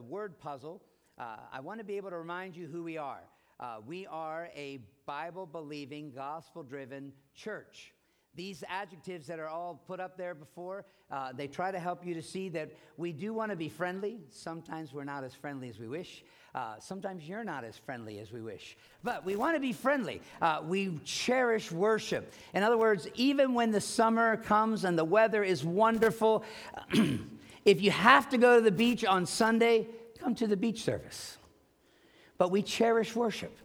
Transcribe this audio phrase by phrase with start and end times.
[0.00, 0.82] word puzzle,
[1.18, 3.20] uh, I want to be able to remind you who we are.
[3.58, 7.92] Uh, we are a Bible believing, gospel driven church.
[8.34, 12.14] These adjectives that are all put up there before, uh, they try to help you
[12.14, 14.20] to see that we do want to be friendly.
[14.30, 16.24] Sometimes we're not as friendly as we wish.
[16.54, 18.76] Uh, sometimes you're not as friendly as we wish.
[19.02, 20.22] But we want to be friendly.
[20.40, 22.32] Uh, we cherish worship.
[22.54, 26.44] In other words, even when the summer comes and the weather is wonderful,
[27.64, 29.86] if you have to go to the beach on Sunday,
[30.18, 31.38] come to the beach service.
[32.38, 33.56] But we cherish worship.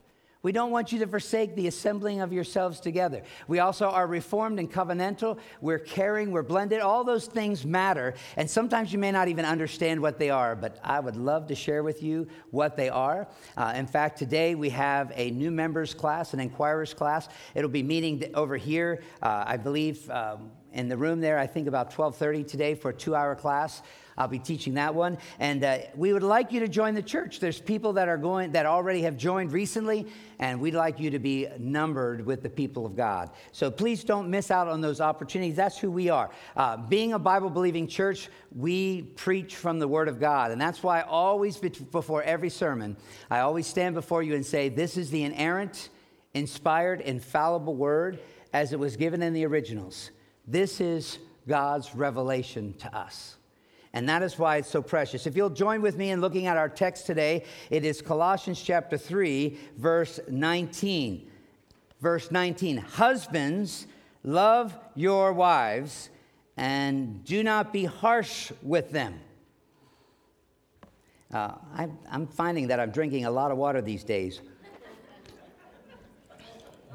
[0.45, 3.23] We don't want you to forsake the assembling of yourselves together.
[3.48, 5.40] We also are reformed and covenantal.
[5.59, 6.81] We're caring, we're blended.
[6.81, 8.13] All those things matter.
[8.38, 11.55] And sometimes you may not even understand what they are, but I would love to
[11.55, 13.27] share with you what they are.
[13.58, 17.27] Uh, in fact, today we have a new members class, an inquirers class.
[17.55, 20.07] It'll be meeting over here, uh, I believe.
[20.12, 23.82] Um, in the room there, I think about 12:30 today for a two-hour class.
[24.17, 27.39] I'll be teaching that one, and uh, we would like you to join the church.
[27.39, 30.07] There's people that are going that already have joined recently,
[30.40, 33.31] and we'd like you to be numbered with the people of God.
[33.51, 35.55] So please don't miss out on those opportunities.
[35.55, 36.29] That's who we are.
[36.55, 41.01] Uh, being a Bible-believing church, we preach from the Word of God, and that's why
[41.01, 42.97] I always before every sermon,
[43.29, 45.90] I always stand before you and say, "This is the inerrant,
[46.34, 48.20] inspired, infallible Word."
[48.53, 50.12] As it was given in the originals.
[50.47, 53.35] This is God's revelation to us.
[53.96, 55.26] And that is why it's so precious.
[55.26, 58.98] If you'll join with me in looking at our text today, it is Colossians chapter
[58.98, 61.32] 3, verse 19.
[62.02, 63.87] Verse 19 Husbands,
[64.22, 66.09] love your wives
[66.57, 69.18] and do not be harsh with them.
[71.34, 74.41] Uh, I, I'm finding that I'm drinking a lot of water these days.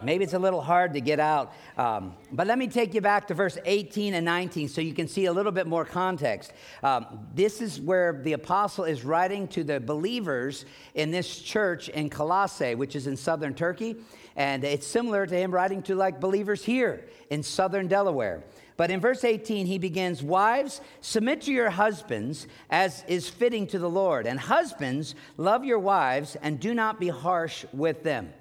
[0.02, 1.52] Maybe it's a little hard to get out.
[1.76, 5.08] Um, but let me take you back to verse 18 and 19 so you can
[5.08, 6.52] see a little bit more context.
[6.82, 12.10] Um, this is where the apostle is writing to the believers in this church in
[12.10, 13.96] Colossae, which is in southern Turkey.
[14.36, 18.44] And it's similar to him writing to like believers here in southern Delaware.
[18.76, 23.78] But in verse 18, he begins Wives, submit to your husbands as is fitting to
[23.78, 24.26] the Lord.
[24.26, 28.32] And husbands, love your wives and do not be harsh with them.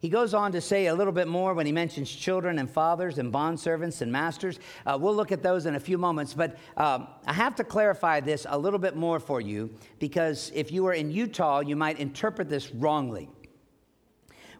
[0.00, 3.18] He goes on to say a little bit more when he mentions children and fathers
[3.18, 4.60] and bondservants and masters.
[4.86, 8.20] Uh, we'll look at those in a few moments, but um, I have to clarify
[8.20, 11.98] this a little bit more for you because if you were in Utah, you might
[11.98, 13.28] interpret this wrongly.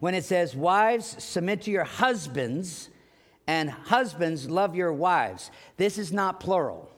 [0.01, 2.89] When it says, Wives, submit to your husbands,
[3.49, 6.91] and husbands, love your wives, this is not plural.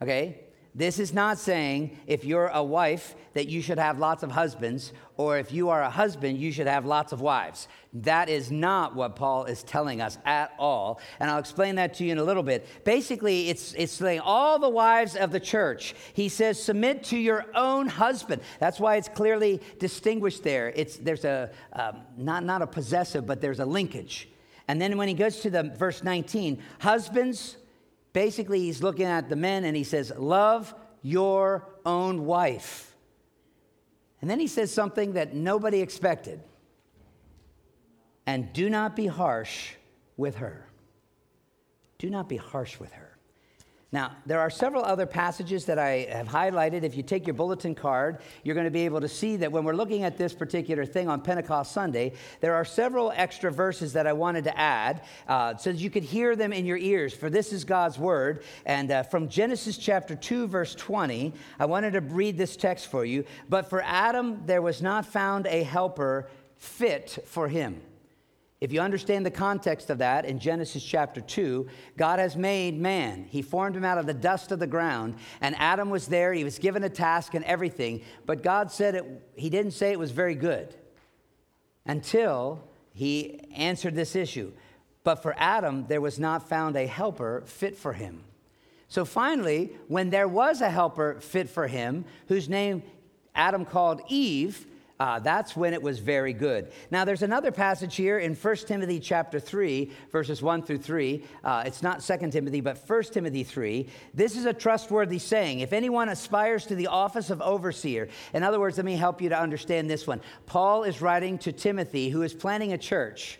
[0.00, 0.40] Okay?
[0.76, 4.92] This is not saying if you're a wife that you should have lots of husbands,
[5.16, 7.68] or if you are a husband, you should have lots of wives.
[7.92, 11.00] That is not what Paul is telling us at all.
[11.20, 12.66] And I'll explain that to you in a little bit.
[12.84, 17.46] Basically, it's, it's saying all the wives of the church, he says, submit to your
[17.54, 18.42] own husband.
[18.58, 20.72] That's why it's clearly distinguished there.
[20.74, 24.28] It's, there's a, um, not, not a possessive, but there's a linkage.
[24.66, 27.58] And then when he goes to the verse 19, husbands,
[28.14, 32.96] Basically, he's looking at the men and he says, Love your own wife.
[34.22, 36.40] And then he says something that nobody expected.
[38.24, 39.72] And do not be harsh
[40.16, 40.66] with her.
[41.98, 43.03] Do not be harsh with her.
[43.94, 46.82] Now, there are several other passages that I have highlighted.
[46.82, 49.62] If you take your bulletin card, you're going to be able to see that when
[49.62, 54.08] we're looking at this particular thing on Pentecost Sunday, there are several extra verses that
[54.08, 57.30] I wanted to add uh, so that you could hear them in your ears, for
[57.30, 58.42] this is God's word.
[58.66, 63.04] And uh, from Genesis chapter 2, verse 20, I wanted to read this text for
[63.04, 63.24] you.
[63.48, 67.80] But for Adam, there was not found a helper fit for him.
[68.64, 73.26] If you understand the context of that in Genesis chapter 2, God has made man.
[73.28, 76.32] He formed him out of the dust of the ground, and Adam was there.
[76.32, 79.98] He was given a task and everything, but God said it, he didn't say it
[79.98, 80.74] was very good
[81.84, 84.50] until he answered this issue.
[85.02, 88.24] But for Adam, there was not found a helper fit for him.
[88.88, 92.82] So finally, when there was a helper fit for him, whose name
[93.34, 94.66] Adam called Eve,
[95.04, 96.72] uh, that's when it was very good.
[96.90, 101.22] Now, there's another passage here in 1 Timothy chapter 3, verses 1 through 3.
[101.44, 103.86] Uh, it's not 2 Timothy, but 1 Timothy 3.
[104.14, 105.60] This is a trustworthy saying.
[105.60, 109.28] If anyone aspires to the office of overseer, in other words, let me help you
[109.28, 110.22] to understand this one.
[110.46, 113.38] Paul is writing to Timothy, who is planning a church.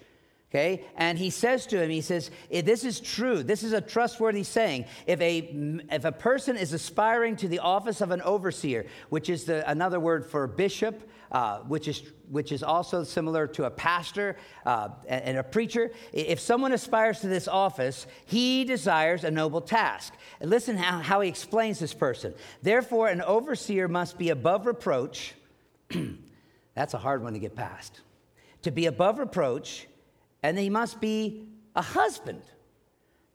[0.54, 0.84] Okay?
[0.96, 3.42] And he says to him, he says, This is true.
[3.42, 4.84] This is a trustworthy saying.
[5.04, 9.46] If a, if a person is aspiring to the office of an overseer, which is
[9.46, 14.36] the, another word for bishop, uh, which, is, which is also similar to a pastor
[14.66, 20.14] uh, and a preacher, if someone aspires to this office, he desires a noble task.
[20.40, 22.34] And listen how, how he explains this person.
[22.62, 25.34] Therefore, an overseer must be above reproach.
[26.74, 28.00] That's a hard one to get past.
[28.62, 29.86] To be above reproach
[30.44, 32.42] and he must be a husband,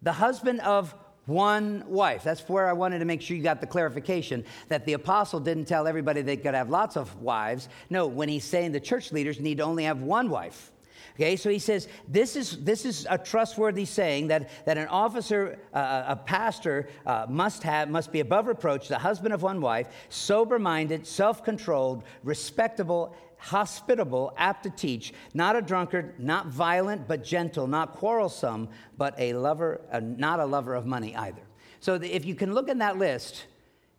[0.03, 0.93] the husband of
[1.29, 2.23] one wife.
[2.23, 5.65] That's where I wanted to make sure you got the clarification that the apostle didn't
[5.65, 7.69] tell everybody they could have lots of wives.
[7.89, 10.71] No, when he's saying the church leaders need to only have one wife.
[11.15, 15.59] Okay, so he says this is this is a trustworthy saying that that an officer,
[15.73, 19.87] uh, a pastor, uh, must have must be above reproach, the husband of one wife,
[20.07, 27.93] sober-minded, self-controlled, respectable, hospitable, apt to teach, not a drunkard, not violent, but gentle, not
[27.93, 31.41] quarrelsome, but a lover, uh, not a lover of money either.
[31.79, 33.45] So if you can look in that list,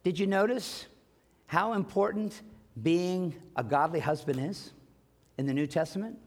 [0.03, 0.87] did you notice
[1.47, 2.43] how important
[2.83, 4.73] being a godly husband is
[5.39, 6.19] in the New Testament?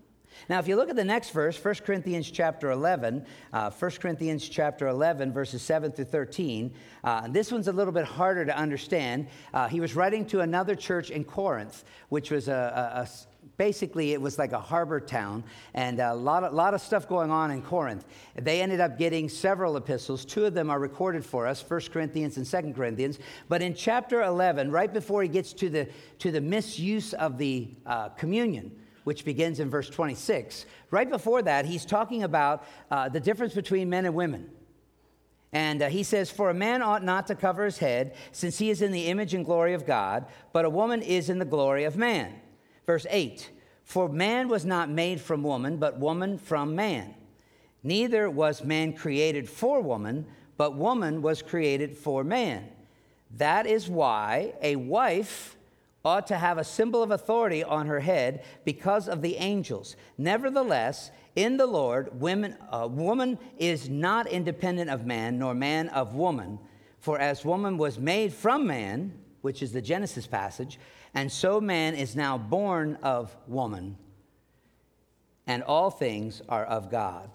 [0.49, 4.47] Now, if you look at the next verse, 1 Corinthians chapter 11, uh, 1 Corinthians
[4.47, 9.27] chapter 11, verses 7 through 13, uh, this one's a little bit harder to understand.
[9.53, 12.51] Uh, he was writing to another church in Corinth, which was a,
[12.95, 13.07] a, a
[13.57, 15.43] basically it was like a harbor town
[15.73, 18.05] and a lot of, lot of stuff going on in corinth.
[18.35, 20.25] They ended up getting several epistles.
[20.25, 23.19] Two of them are recorded for us 1 corinthians and 2 corinthians.
[23.49, 25.87] But in chapter 11 right before he gets to the
[26.19, 28.71] to the misuse of the uh, communion
[29.03, 30.65] which begins in verse 26.
[30.91, 34.49] Right before that, he's talking about uh, the difference between men and women.
[35.51, 38.69] And uh, he says, For a man ought not to cover his head, since he
[38.69, 41.83] is in the image and glory of God, but a woman is in the glory
[41.83, 42.33] of man.
[42.85, 43.49] Verse 8
[43.83, 47.13] For man was not made from woman, but woman from man.
[47.83, 50.25] Neither was man created for woman,
[50.57, 52.69] but woman was created for man.
[53.37, 55.57] That is why a wife
[56.05, 59.95] ought to have a symbol of authority on her head because of the angels.
[60.17, 66.13] Nevertheless, in the Lord, women, uh, woman is not independent of man, nor man of
[66.13, 66.59] woman.
[66.99, 70.79] For as woman was made from man, which is the Genesis passage,
[71.13, 73.97] and so man is now born of woman,
[75.47, 77.29] and all things are of God.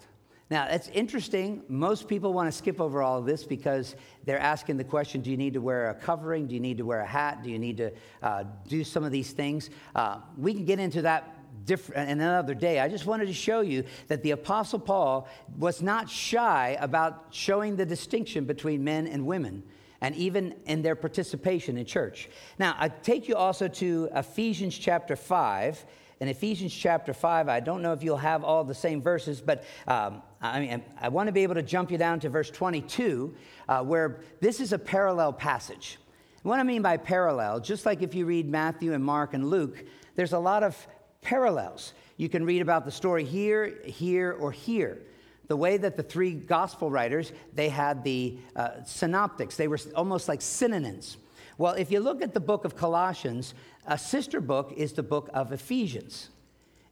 [0.49, 1.61] Now, it's interesting.
[1.67, 5.29] Most people want to skip over all of this because they're asking the question do
[5.29, 6.47] you need to wear a covering?
[6.47, 7.43] Do you need to wear a hat?
[7.43, 7.91] Do you need to
[8.23, 9.69] uh, do some of these things?
[9.95, 11.35] Uh, we can get into that
[11.65, 12.79] different another day.
[12.79, 17.75] I just wanted to show you that the Apostle Paul was not shy about showing
[17.75, 19.61] the distinction between men and women.
[20.01, 22.29] And even in their participation in church.
[22.57, 25.85] Now, I take you also to Ephesians chapter 5,
[26.21, 29.63] in Ephesians chapter 5, I don't know if you'll have all the same verses, but
[29.87, 33.35] um, I mean, I want to be able to jump you down to verse 22,
[33.67, 35.97] uh, where this is a parallel passage.
[36.43, 39.83] What I mean by parallel, just like if you read Matthew and Mark and Luke,
[40.15, 40.87] there's a lot of
[41.21, 41.93] parallels.
[42.15, 45.01] You can read about the story here, here, or here.
[45.47, 50.29] The way that the three gospel writers, they had the uh, synoptics, they were almost
[50.29, 51.17] like synonyms.
[51.57, 53.53] Well, if you look at the book of Colossians,
[53.85, 56.29] a sister book is the book of Ephesians.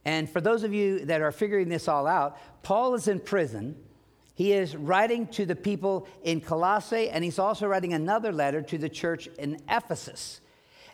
[0.08, 3.76] And for those of you that are figuring this all out, Paul is in prison.
[4.34, 8.78] He is writing to the people in Colossae, and he's also writing another letter to
[8.78, 10.40] the church in Ephesus.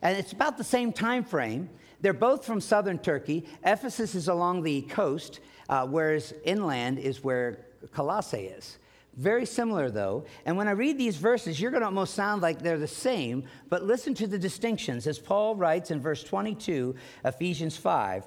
[0.03, 1.71] And it's about the same time frame.
[2.01, 3.47] They're both from southern Turkey.
[3.65, 5.39] Ephesus is along the coast,
[5.69, 8.79] uh, whereas inland is where Colossae is.
[9.17, 10.25] Very similar, though.
[10.45, 13.45] And when I read these verses, you're going to almost sound like they're the same,
[13.69, 15.07] but listen to the distinctions.
[15.07, 18.27] As Paul writes in verse 22, Ephesians 5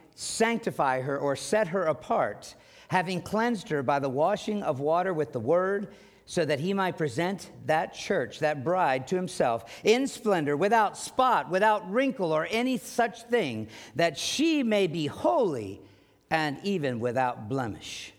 [0.15, 2.55] sanctify her or set her apart,
[2.89, 5.93] having cleansed her by the washing of water with the word,
[6.25, 11.49] so that he might present that church, that bride, to himself in splendor, without spot,
[11.49, 15.81] without wrinkle, or any such thing, that she may be holy
[16.29, 18.13] and even without blemish.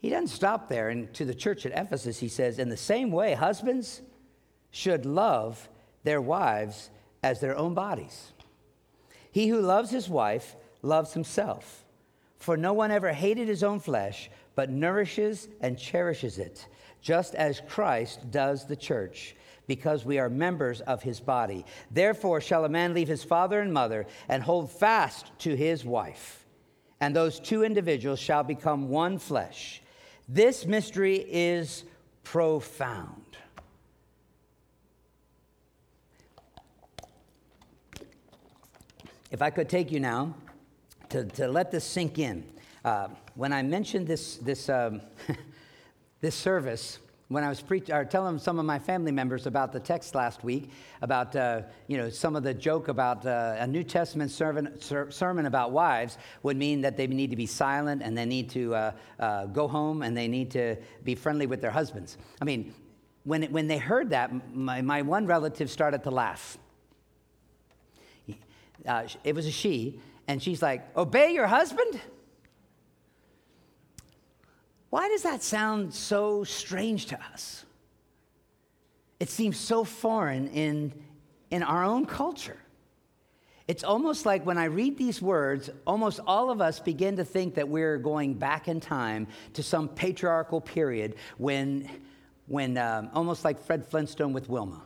[0.00, 0.88] He doesn't stop there.
[0.88, 4.02] And to the church at Ephesus, he says, In the same way, husbands
[4.70, 5.68] should love
[6.04, 6.90] their wives
[7.22, 8.32] as their own bodies.
[9.30, 11.84] He who loves his wife loves himself.
[12.38, 16.66] For no one ever hated his own flesh, but nourishes and cherishes it,
[17.02, 21.64] just as Christ does the church, because we are members of his body.
[21.90, 26.46] Therefore, shall a man leave his father and mother and hold fast to his wife,
[27.00, 29.82] and those two individuals shall become one flesh.
[30.28, 31.84] This mystery is
[32.24, 33.36] profound.
[39.30, 40.34] If I could take you now
[41.10, 42.44] to, to let this sink in.
[42.84, 45.02] Uh, when I mentioned this, this, um,
[46.20, 46.98] this service,
[47.28, 50.42] when I was preaching or telling some of my family members about the text last
[50.42, 54.80] week, about uh, you know some of the joke about uh, a New Testament sermon,
[54.80, 58.50] ser- sermon about wives would mean that they need to be silent and they need
[58.50, 62.18] to uh, uh go home and they need to be friendly with their husbands.
[62.40, 62.74] I mean,
[63.22, 66.58] when, it, when they heard that, my, my one relative started to laugh.
[68.86, 72.00] Uh, it was a she, and she's like, Obey your husband?
[74.90, 77.64] Why does that sound so strange to us?
[79.20, 80.92] It seems so foreign in,
[81.50, 82.58] in our own culture.
[83.68, 87.54] It's almost like when I read these words, almost all of us begin to think
[87.54, 91.88] that we're going back in time to some patriarchal period when,
[92.48, 94.82] when um, almost like Fred Flintstone with Wilma.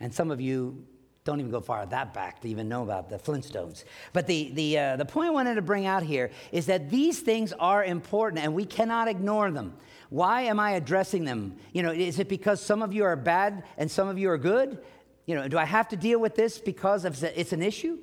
[0.00, 0.84] And some of you
[1.24, 3.84] don't even go far that back to even know about the Flintstones.
[4.12, 7.20] But the, the, uh, the point I wanted to bring out here is that these
[7.20, 9.74] things are important and we cannot ignore them.
[10.08, 11.56] Why am I addressing them?
[11.72, 14.38] You know, is it because some of you are bad and some of you are
[14.38, 14.78] good?
[15.26, 17.98] You know, do I have to deal with this because of it's an issue?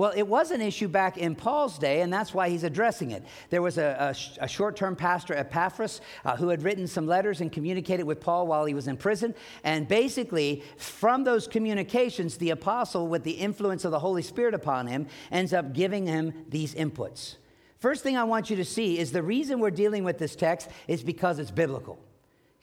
[0.00, 3.22] Well, it was an issue back in Paul's day, and that's why he's addressing it.
[3.50, 7.42] There was a, a, a short term pastor, Epaphras, uh, who had written some letters
[7.42, 9.34] and communicated with Paul while he was in prison.
[9.62, 14.86] And basically, from those communications, the apostle, with the influence of the Holy Spirit upon
[14.86, 17.34] him, ends up giving him these inputs.
[17.78, 20.70] First thing I want you to see is the reason we're dealing with this text
[20.88, 21.98] is because it's biblical.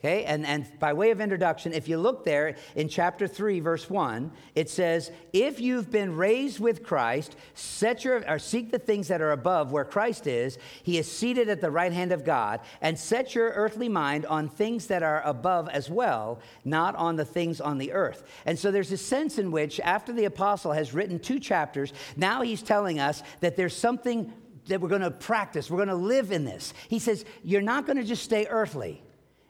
[0.00, 3.90] Okay, and, and by way of introduction, if you look there in chapter 3, verse
[3.90, 9.08] 1, it says, If you've been raised with Christ, set your, or seek the things
[9.08, 10.56] that are above where Christ is.
[10.84, 14.48] He is seated at the right hand of God, and set your earthly mind on
[14.48, 18.22] things that are above as well, not on the things on the earth.
[18.46, 22.42] And so there's a sense in which, after the apostle has written two chapters, now
[22.42, 24.32] he's telling us that there's something
[24.68, 26.72] that we're going to practice, we're going to live in this.
[26.86, 29.02] He says, You're not going to just stay earthly.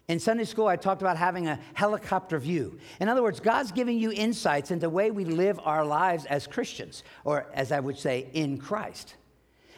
[0.08, 2.78] In Sunday school, I talked about having a helicopter view.
[2.98, 6.46] In other words, God's giving you insights into the way we live our lives as
[6.46, 9.16] Christians, or as I would say, in Christ.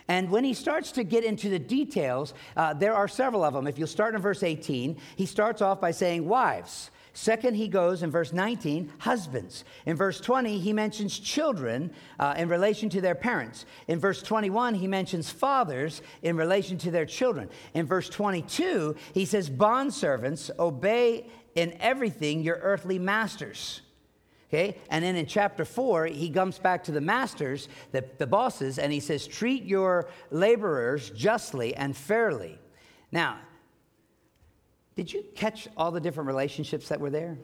[0.06, 3.66] And when he starts to get into the details, uh, there are several of them.
[3.66, 8.02] If you'll start in verse 18, he starts off by saying, Wives, Second, he goes
[8.02, 9.64] in verse 19, husbands.
[9.86, 13.64] In verse 20, he mentions children uh, in relation to their parents.
[13.88, 17.48] In verse 21, he mentions fathers in relation to their children.
[17.74, 23.82] In verse 22, he says, Bondservants, obey in everything your earthly masters.
[24.48, 24.78] Okay?
[24.88, 28.92] And then in chapter 4, he comes back to the masters, the, the bosses, and
[28.92, 32.58] he says, Treat your laborers justly and fairly.
[33.12, 33.38] Now,
[35.00, 37.38] did you catch all the different relationships that were there?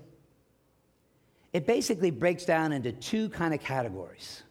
[1.55, 4.43] It basically breaks down into two kind of categories.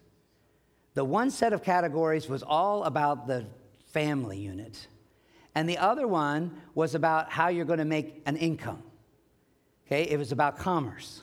[0.95, 3.45] The one set of categories was all about the
[3.93, 4.87] family unit,
[5.53, 8.81] and the other one was about how you're going to make an income.
[9.85, 11.21] Okay, it was about commerce.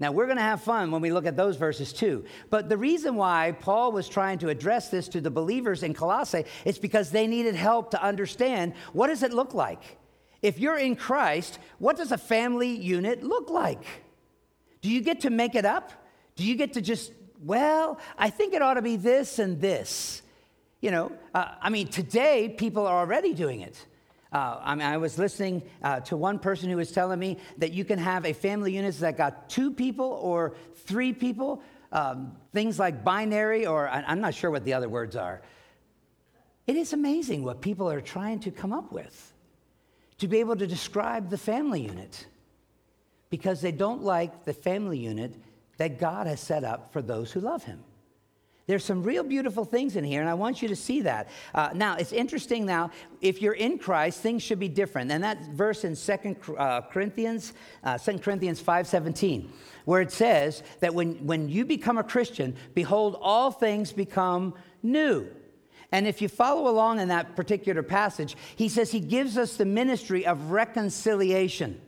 [0.00, 2.24] Now, we're going to have fun when we look at those verses too.
[2.50, 6.44] But the reason why Paul was trying to address this to the believers in Colossae
[6.64, 9.98] is because they needed help to understand what does it look like?
[10.44, 13.82] If you're in Christ, what does a family unit look like?
[14.82, 15.90] Do you get to make it up?
[16.36, 20.20] Do you get to just, well, I think it ought to be this and this?
[20.82, 23.86] You know, uh, I mean, today people are already doing it.
[24.34, 27.72] Uh, I mean, I was listening uh, to one person who was telling me that
[27.72, 32.78] you can have a family unit that got two people or three people, um, things
[32.78, 35.40] like binary, or I'm not sure what the other words are.
[36.66, 39.33] It is amazing what people are trying to come up with
[40.18, 42.26] to be able to describe the family unit
[43.30, 45.34] because they don't like the family unit
[45.76, 47.82] that God has set up for those who love Him.
[48.66, 51.28] There's some real beautiful things in here, and I want you to see that.
[51.54, 52.90] Uh, now, it's interesting now,
[53.20, 55.10] if you're in Christ, things should be different.
[55.10, 57.52] And that verse in 2 uh, Corinthians,
[57.82, 59.50] uh, 2 Corinthians 5.17,
[59.84, 65.28] where it says that when, when you become a Christian, behold, all things become new.
[65.94, 69.64] And if you follow along in that particular passage, he says he gives us the
[69.64, 71.80] ministry of reconciliation.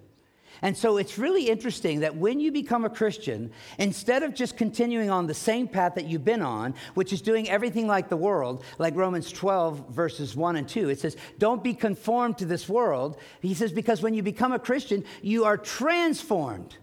[0.62, 5.10] And so it's really interesting that when you become a Christian, instead of just continuing
[5.10, 8.62] on the same path that you've been on, which is doing everything like the world,
[8.78, 13.18] like Romans 12, verses 1 and 2, it says, Don't be conformed to this world.
[13.42, 16.76] He says, Because when you become a Christian, you are transformed.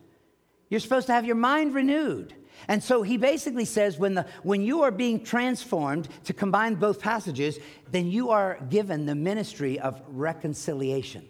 [0.69, 2.35] You're supposed to have your mind renewed.
[2.67, 6.99] And so he basically says when, the, when you are being transformed, to combine both
[6.99, 7.59] passages,
[7.91, 11.27] then you are given the ministry of reconciliation.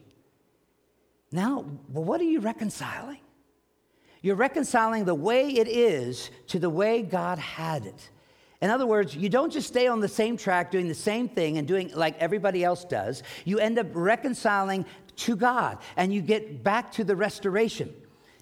[1.31, 3.19] Now, well, what are you reconciling?
[4.21, 8.09] You're reconciling the way it is to the way God had it.
[8.61, 11.57] In other words, you don't just stay on the same track doing the same thing
[11.57, 13.23] and doing like everybody else does.
[13.43, 14.85] You end up reconciling
[15.17, 17.93] to God and you get back to the restoration.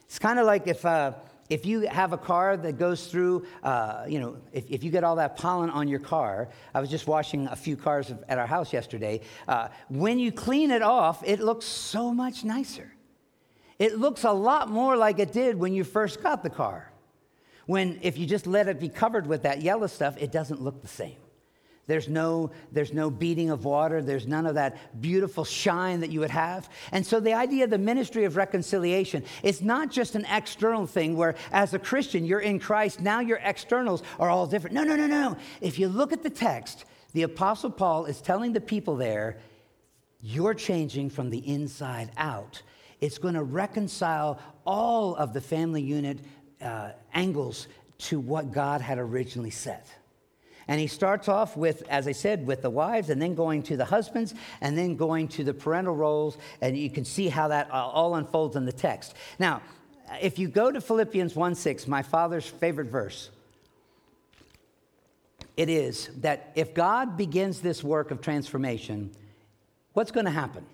[0.05, 0.85] It's kind of like if.
[0.85, 1.13] Uh,
[1.51, 5.03] if you have a car that goes through, uh, you know, if, if, you get
[5.03, 8.47] all that pollen on your car, I was just washing a few cars at our
[8.47, 9.19] house yesterday.
[9.49, 12.93] Uh, when you clean it off, it looks so much nicer.
[13.79, 16.89] It looks a lot more like it did when you first got the car.
[17.65, 20.81] When, if you just let it be covered with that yellow stuff, it doesn't look
[20.81, 21.17] the same.
[21.91, 24.01] There's no, there's no beating of water.
[24.01, 26.69] There's none of that beautiful shine that you would have.
[26.93, 31.17] And so the idea of the ministry of reconciliation is not just an external thing
[31.17, 34.73] where as a Christian, you're in Christ, now your externals are all different.
[34.73, 35.35] No, no, no, no.
[35.59, 39.39] If you look at the text, the Apostle Paul is telling the people there,
[40.21, 42.61] you're changing from the inside out.
[43.01, 46.19] It's going to reconcile all of the family unit
[46.61, 47.67] uh, angles
[47.97, 49.89] to what God had originally set.
[50.71, 53.75] And he starts off with, as I said, with the wives, and then going to
[53.75, 56.37] the husbands, and then going to the parental roles.
[56.61, 59.13] And you can see how that uh, all unfolds in the text.
[59.37, 59.61] Now,
[60.21, 63.31] if you go to Philippians 1 6, my father's favorite verse,
[65.57, 69.11] it is that if God begins this work of transformation,
[69.91, 70.65] what's going to happen?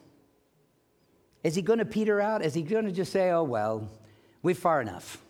[1.44, 2.46] Is he going to peter out?
[2.46, 3.90] Is he going to just say, oh, well,
[4.44, 5.24] we're far enough?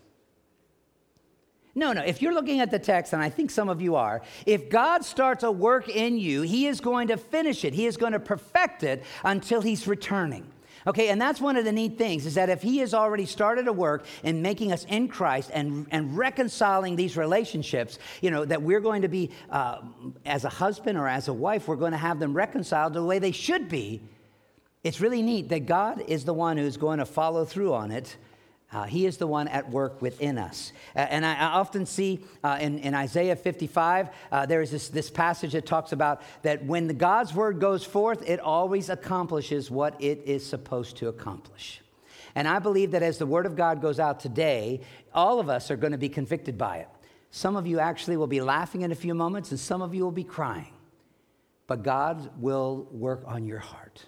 [1.78, 2.02] No, no.
[2.02, 5.04] If you're looking at the text, and I think some of you are, if God
[5.04, 7.72] starts a work in you, He is going to finish it.
[7.72, 10.50] He is going to perfect it until He's returning.
[10.88, 13.68] Okay, and that's one of the neat things is that if He has already started
[13.68, 18.60] a work in making us in Christ and, and reconciling these relationships, you know, that
[18.60, 19.78] we're going to be, uh,
[20.26, 23.20] as a husband or as a wife, we're going to have them reconciled the way
[23.20, 24.02] they should be.
[24.82, 28.16] It's really neat that God is the one who's going to follow through on it
[28.70, 30.72] uh, he is the one at work within us.
[30.94, 34.90] Uh, and I, I, often see uh, in, in, Isaiah 55, uh, there is this,
[34.90, 39.70] this passage that talks about that when the God's word goes forth, it always accomplishes
[39.70, 41.80] what it is supposed to accomplish.
[42.34, 44.82] And I believe that as the word of God goes out today,
[45.14, 46.88] all of us are going to be convicted by it.
[47.30, 50.04] Some of you actually will be laughing in a few moments, and some of you
[50.04, 50.72] will be crying.
[51.66, 54.04] But God will work on your heart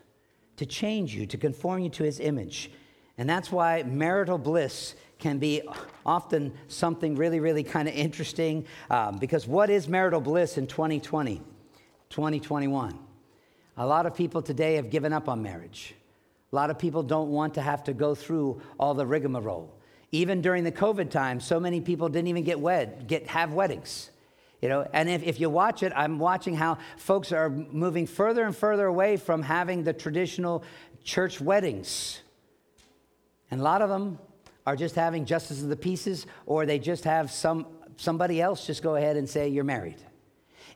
[0.57, 2.71] to change you, to conform you to his image
[3.19, 5.63] and that's why marital bliss can be
[6.05, 8.67] often something really, really kind of interesting.
[8.91, 11.43] Um, because what is marital bliss in 2020,
[12.09, 12.99] 2021?
[13.77, 15.95] A lot of people today have given up on marriage.
[16.53, 19.73] A lot of people don't want to have to go through all the rigmarole.
[20.13, 24.11] Even during the COVID time, so many people didn't even get wed, get have weddings.
[24.61, 28.45] You know, and if, if you watch it, I'm watching how folks are moving further
[28.45, 30.65] and further away from having the traditional
[31.05, 32.21] church weddings.
[33.51, 34.19] And a lot of them
[34.67, 38.83] are just having justice of the pieces, or they just have some, somebody else just
[38.83, 39.97] go ahead and say, You're married.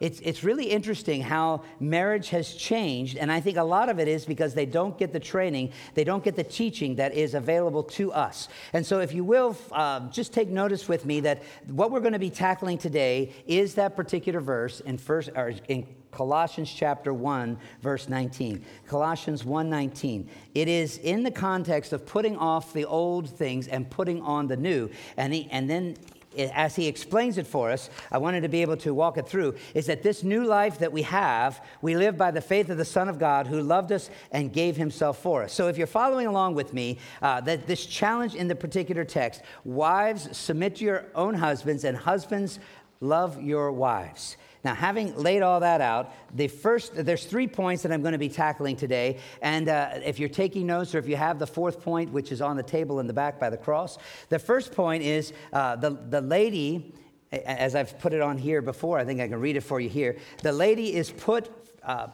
[0.01, 4.09] It's, it's really interesting how marriage has changed, and I think a lot of it
[4.09, 7.85] is because they don't get the training, they don't get the teaching that is available
[7.85, 8.49] to us.
[8.73, 12.13] And so, if you will, uh, just take notice with me that what we're going
[12.13, 17.59] to be tackling today is that particular verse in first or in Colossians chapter 1
[17.83, 18.64] verse 19.
[18.87, 20.29] Colossians 1:19.
[20.55, 24.57] It is in the context of putting off the old things and putting on the
[24.57, 24.90] new.
[25.16, 25.96] And he, and then
[26.37, 29.55] as he explains it for us, I wanted to be able to walk it through,
[29.74, 32.85] is that this new life that we have, we live by the faith of the
[32.85, 35.53] Son of God who loved us and gave himself for us.
[35.53, 39.42] So if you're following along with me, uh, that this challenge in the particular text,
[39.64, 42.59] wives, submit to your own husbands, and husbands,
[43.00, 44.37] love your wives.
[44.64, 48.18] Now, having laid all that out, the first, there's three points that I'm going to
[48.18, 49.18] be tackling today.
[49.42, 52.40] And uh, if you're taking notes or if you have the fourth point, which is
[52.40, 53.98] on the table in the back by the cross,
[54.31, 56.94] the first point is uh, the, the lady,
[57.31, 59.90] as I've put it on here before, I think I can read it for you
[59.90, 60.16] here.
[60.42, 61.50] The lady is put,
[61.83, 62.09] uh,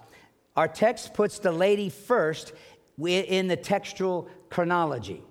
[0.56, 2.52] our text puts the lady first
[2.98, 5.22] in the textual chronology.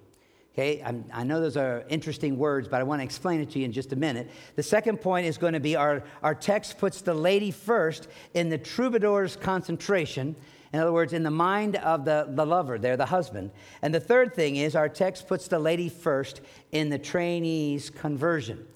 [0.59, 3.59] Okay, I'm, i know those are interesting words, but I want to explain it to
[3.59, 4.29] you in just a minute.
[4.57, 8.49] The second point is going to be our, our text puts the lady first in
[8.49, 10.35] the troubadour's concentration.
[10.73, 13.51] In other words, in the mind of the, the lover, they're the husband.
[13.81, 16.41] And the third thing is our text puts the lady first
[16.73, 18.67] in the trainee's conversion.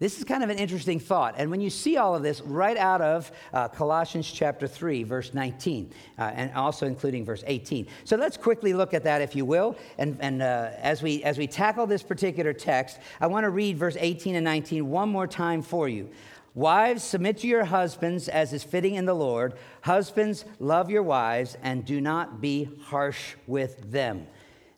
[0.00, 1.34] This is kind of an interesting thought.
[1.38, 5.34] And when you see all of this right out of uh, Colossians chapter 3, verse
[5.34, 7.88] 19, uh, and also including verse 18.
[8.04, 9.76] So let's quickly look at that, if you will.
[9.98, 13.76] And, and uh, as, we, as we tackle this particular text, I want to read
[13.76, 16.08] verse 18 and 19 one more time for you.
[16.54, 19.54] Wives, submit to your husbands as is fitting in the Lord.
[19.82, 24.26] Husbands, love your wives and do not be harsh with them.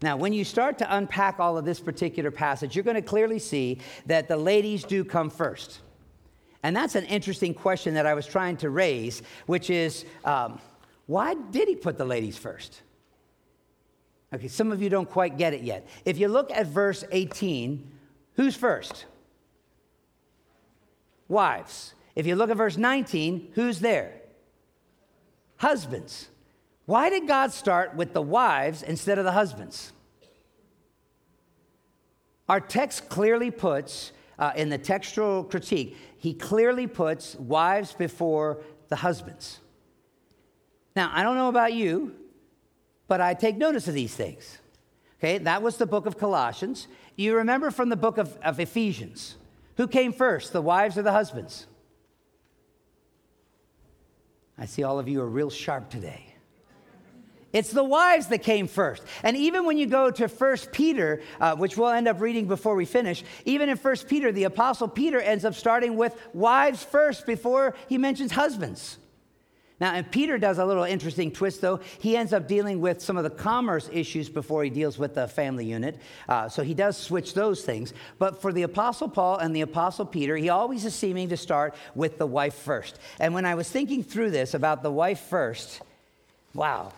[0.02, 3.38] Now, when you start to unpack all of this particular passage, you're going to clearly
[3.38, 5.80] see that the ladies do come first.
[6.62, 10.58] And that's an interesting question that I was trying to raise, which is um,
[11.06, 12.80] why did he put the ladies first?
[14.32, 15.86] Okay, some of you don't quite get it yet.
[16.04, 17.90] If you look at verse 18,
[18.34, 19.06] who's first?
[21.28, 21.94] Wives.
[22.14, 24.12] If you look at verse 19, who's there?
[25.56, 26.29] Husbands.
[26.90, 29.92] Why did God start with the wives instead of the husbands?
[32.48, 38.96] Our text clearly puts, uh, in the textual critique, he clearly puts wives before the
[38.96, 39.60] husbands.
[40.96, 42.16] Now, I don't know about you,
[43.06, 44.58] but I take notice of these things.
[45.20, 46.88] Okay, that was the book of Colossians.
[47.14, 49.36] You remember from the book of, of Ephesians,
[49.76, 51.68] who came first, the wives or the husbands?
[54.58, 56.29] I see all of you are real sharp today.
[57.52, 59.02] It's the wives that came first.
[59.22, 62.76] And even when you go to 1 Peter, uh, which we'll end up reading before
[62.76, 67.26] we finish, even in 1 Peter, the Apostle Peter ends up starting with wives first
[67.26, 68.98] before he mentions husbands.
[69.80, 71.80] Now, and Peter does a little interesting twist, though.
[71.98, 75.26] He ends up dealing with some of the commerce issues before he deals with the
[75.26, 75.98] family unit.
[76.28, 77.94] Uh, so he does switch those things.
[78.18, 81.74] But for the Apostle Paul and the Apostle Peter, he always is seeming to start
[81.94, 82.98] with the wife first.
[83.18, 85.80] And when I was thinking through this about the wife first,
[86.52, 86.92] wow,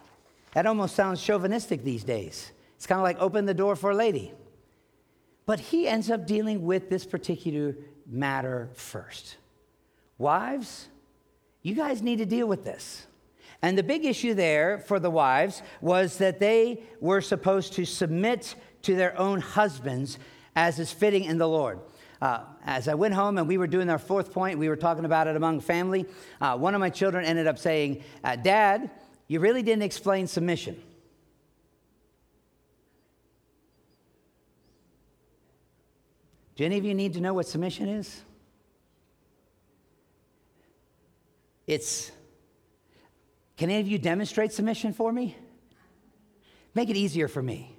[0.55, 2.53] that almost sounds chauvinistic these days.
[2.77, 4.33] It's kind of like open the door for a lady.
[5.47, 9.37] But he ends up dealing with this particular matter first.
[10.19, 10.89] Wives,
[11.63, 13.07] you guys need to deal with this.
[13.63, 18.55] And the big issue there for the wives was that they were supposed to submit
[18.83, 20.19] to their own husbands
[20.57, 21.81] as is fitting in the Lord.
[22.21, 25.05] Uh, as I went home and we were doing our fourth point, we were talking
[25.05, 26.07] about it among family.
[26.41, 28.91] Uh, one of my children ended up saying, uh, Dad,
[29.33, 30.79] you really didn't explain submission.
[36.55, 38.21] Do any of you need to know what submission is?
[41.67, 42.13] It's,
[43.57, 45.35] can any of you demonstrate submission for me?
[46.75, 47.75] Make it easier for me.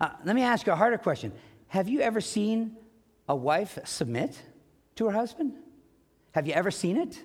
[0.00, 1.32] Uh, let me ask you a harder question.
[1.68, 2.76] Have you ever seen
[3.28, 4.42] a wife submit
[4.96, 5.54] to her husband?
[6.32, 7.22] Have you ever seen it?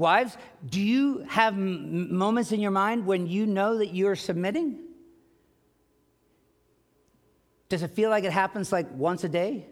[0.00, 4.78] Wives, do you have m- moments in your mind when you know that you're submitting?
[7.68, 9.66] Does it feel like it happens like once a day?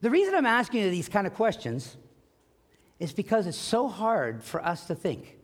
[0.00, 1.96] The reason I'm asking you these kind of questions
[3.00, 5.36] is because it's so hard for us to think.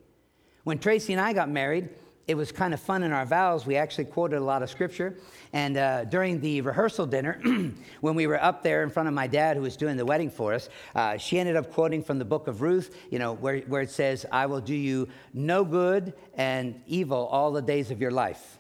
[0.62, 1.88] When Tracy and I got married,
[2.27, 3.67] it was kind of fun in our vows.
[3.67, 5.17] We actually quoted a lot of scripture.
[5.53, 7.41] And uh, during the rehearsal dinner,
[8.01, 10.31] when we were up there in front of my dad, who was doing the wedding
[10.31, 13.59] for us, uh, she ended up quoting from the book of Ruth, you know, where,
[13.61, 18.01] where it says, I will do you no good and evil all the days of
[18.01, 18.59] your life.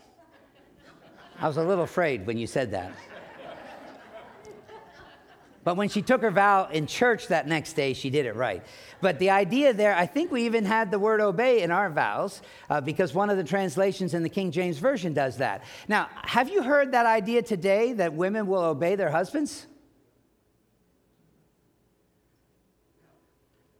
[1.40, 2.92] I was a little afraid when you said that.
[5.64, 8.62] But when she took her vow in church that next day, she did it right.
[9.00, 12.42] But the idea there, I think we even had the word obey in our vows
[12.68, 15.64] uh, because one of the translations in the King James Version does that.
[15.88, 19.66] Now, have you heard that idea today that women will obey their husbands?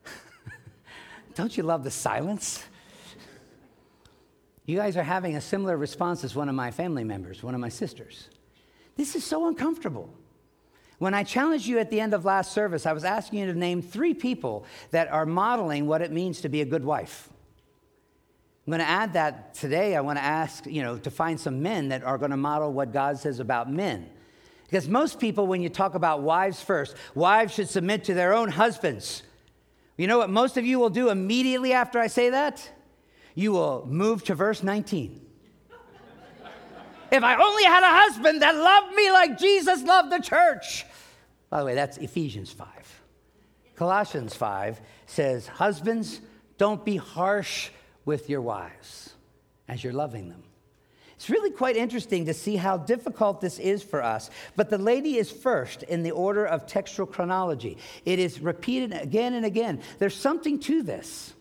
[1.34, 2.64] Don't you love the silence?
[4.64, 7.60] You guys are having a similar response as one of my family members, one of
[7.60, 8.30] my sisters.
[8.96, 10.08] This is so uncomfortable.
[10.98, 13.58] When I challenged you at the end of last service, I was asking you to
[13.58, 17.28] name three people that are modeling what it means to be a good wife.
[18.66, 19.94] I'm going to add that today.
[19.94, 22.72] I want to ask, you know, to find some men that are going to model
[22.72, 24.08] what God says about men.
[24.64, 28.48] Because most people, when you talk about wives first, wives should submit to their own
[28.48, 29.22] husbands.
[29.96, 32.70] You know what most of you will do immediately after I say that?
[33.34, 35.23] You will move to verse 19.
[37.14, 40.84] If I only had a husband that loved me like Jesus loved the church,
[41.50, 42.68] by the way, that's Ephesians 5.
[43.76, 46.20] Colossians 5 says, Husbands,
[46.58, 47.70] don't be harsh
[48.04, 49.14] with your wives
[49.68, 50.42] as you're loving them.
[51.14, 54.30] It's really quite interesting to see how difficult this is for us.
[54.56, 57.78] But the lady is first in the order of textual chronology.
[58.04, 59.80] It is repeated again and again.
[59.98, 61.32] There's something to this.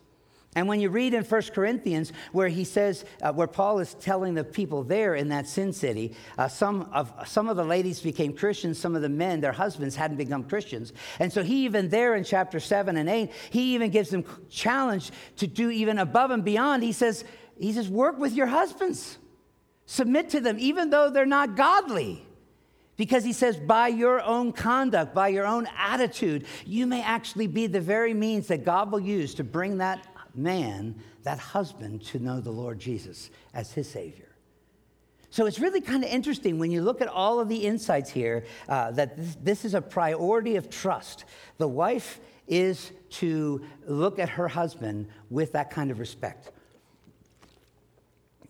[0.54, 4.34] And when you read in 1 Corinthians, where he says, uh, where Paul is telling
[4.34, 8.32] the people there in that sin city, uh, some, of, some of the ladies became
[8.32, 10.92] Christians, some of the men, their husbands, hadn't become Christians.
[11.18, 15.10] And so he even there in chapter 7 and 8, he even gives them challenge
[15.38, 16.84] to do even above and beyond.
[16.84, 17.24] He says,
[17.58, 19.18] he says, work with your husbands,
[19.86, 22.24] submit to them, even though they're not godly.
[22.96, 27.66] Because he says, by your own conduct, by your own attitude, you may actually be
[27.66, 32.40] the very means that God will use to bring that man, that husband, to know
[32.40, 34.28] the Lord Jesus as his Savior.
[35.30, 38.44] So it's really kind of interesting when you look at all of the insights here
[38.68, 41.24] uh, that this, this is a priority of trust.
[41.58, 46.50] The wife is to look at her husband with that kind of respect.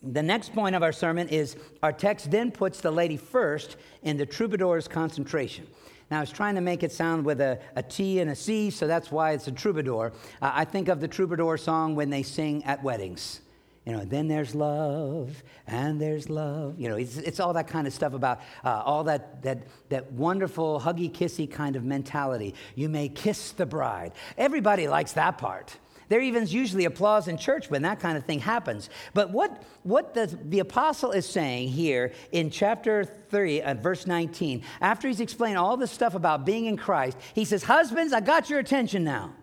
[0.03, 4.19] The next point of our sermon is our text then puts the lady first in
[4.19, 5.67] the troubadour's concentration.
[6.11, 8.71] Now, I was trying to make it sound with a, a T and a C,
[8.71, 10.13] so that's why it's a troubadour.
[10.41, 13.41] Uh, I think of the troubadour song when they sing at weddings.
[13.85, 16.79] You know, then there's love, and there's love.
[16.79, 19.59] You know, it's, it's all that kind of stuff about uh, all that, that,
[19.91, 22.55] that wonderful huggy kissy kind of mentality.
[22.75, 24.13] You may kiss the bride.
[24.39, 25.77] Everybody likes that part.
[26.09, 28.91] There even usually applause in church when that kind of thing happens.
[29.15, 34.63] But what, what the, the apostle is saying here in chapter 3, uh, verse 19,
[34.81, 38.51] after he's explained all this stuff about being in Christ, he says, Husbands, I got
[38.51, 39.35] your attention now.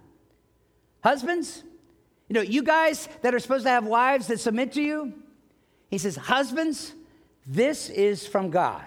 [1.04, 1.64] Husbands,
[2.30, 5.14] you know, you guys that are supposed to have wives that submit to you,
[5.90, 6.94] he says, Husbands,
[7.46, 8.86] this is from God.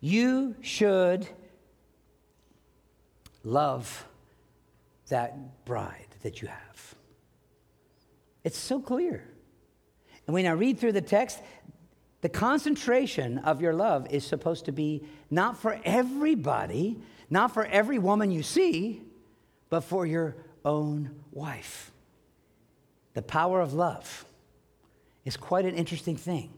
[0.00, 1.28] You should
[3.44, 4.06] love
[5.08, 6.94] that bride that you have.
[8.44, 9.24] It's so clear.
[10.26, 11.40] And when I read through the text,
[12.20, 16.98] the concentration of your love is supposed to be not for everybody,
[17.30, 19.02] not for every woman you see,
[19.68, 21.90] but for your own wife.
[23.14, 24.24] The power of love
[25.24, 26.52] is quite an interesting thing.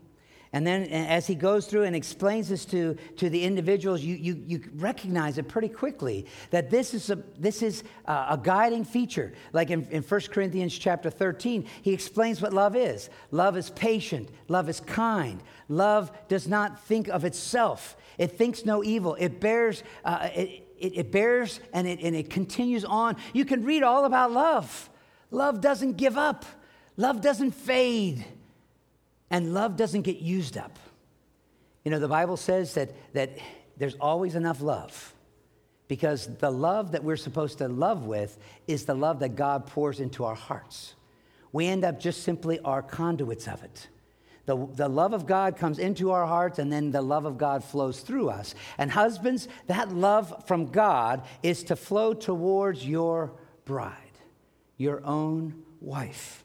[0.55, 4.41] And then as he goes through and explains this to, to the individuals, you, you,
[4.47, 9.33] you recognize it pretty quickly that this is a, this is a, a guiding feature.
[9.53, 13.11] Like in, in 1 Corinthians chapter 13, he explains what love is.
[13.33, 14.29] Love is patient.
[14.47, 15.43] Love is kind.
[15.69, 17.97] Love does not think of itself.
[18.17, 19.17] It thinks no evil.
[19.19, 23.17] It bears, uh, it, it, it, bears and it, and it continues on.
[23.33, 24.89] You can read all about love.
[25.33, 26.45] Love doesn't give up.
[26.97, 28.25] Love doesn't fade.
[29.31, 30.79] And love doesn't get used up.
[31.85, 33.31] You know, the Bible says that, that
[33.77, 35.15] there's always enough love
[35.89, 40.01] because the love that we're supposed to love with is the love that God pours
[40.01, 40.95] into our hearts.
[41.53, 43.89] We end up just simply our conduits of it.
[44.47, 47.65] The, the love of God comes into our hearts, and then the love of God
[47.65, 48.55] flows through us.
[48.77, 53.33] And husbands, that love from God is to flow towards your
[53.65, 53.95] bride,
[54.77, 56.44] your own wife.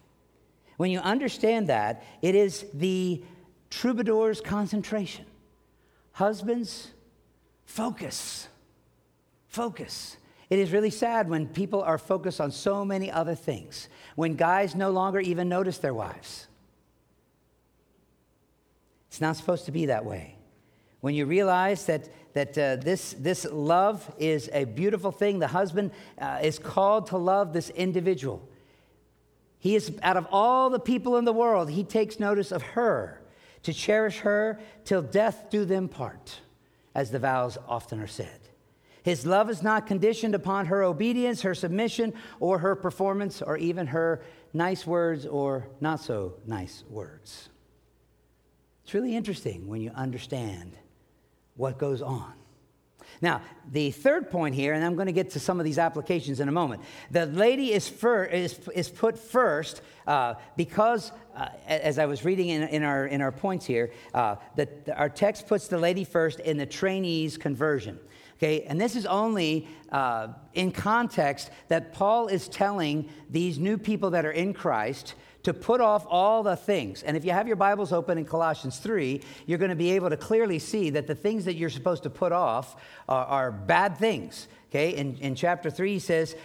[0.79, 3.21] When you understand that, it is the
[3.69, 5.25] troubadour's concentration.
[6.13, 6.91] Husbands,
[7.65, 8.47] focus.
[9.49, 10.15] Focus.
[10.49, 14.73] It is really sad when people are focused on so many other things, when guys
[14.73, 16.47] no longer even notice their wives.
[19.09, 20.37] It's not supposed to be that way.
[21.01, 25.91] When you realize that, that uh, this, this love is a beautiful thing, the husband
[26.21, 28.47] uh, is called to love this individual.
[29.59, 33.21] He is, out of all the people in the world, he takes notice of her,
[33.63, 36.39] to cherish her till death do them part,
[36.95, 38.39] as the vows often are said.
[39.03, 43.87] His love is not conditioned upon her obedience, her submission, or her performance, or even
[43.87, 44.21] her
[44.53, 47.49] nice words or not so nice words.
[48.83, 50.73] It's really interesting when you understand
[51.55, 52.33] what goes on.
[53.21, 56.39] Now, the third point here, and I'm going to get to some of these applications
[56.39, 56.81] in a moment.
[57.11, 62.49] The lady is, fir- is, is put first uh, because, uh, as I was reading
[62.49, 66.39] in, in, our, in our points here, uh, that our text puts the lady first
[66.39, 67.99] in the trainee's conversion.
[68.37, 74.11] Okay, and this is only uh, in context that Paul is telling these new people
[74.11, 77.03] that are in Christ to put off all the things.
[77.03, 80.09] And if you have your Bibles open in Colossians 3, you're going to be able
[80.09, 82.75] to clearly see that the things that you're supposed to put off
[83.07, 84.47] are, are bad things.
[84.69, 86.35] Okay, in, in chapter 3, he says,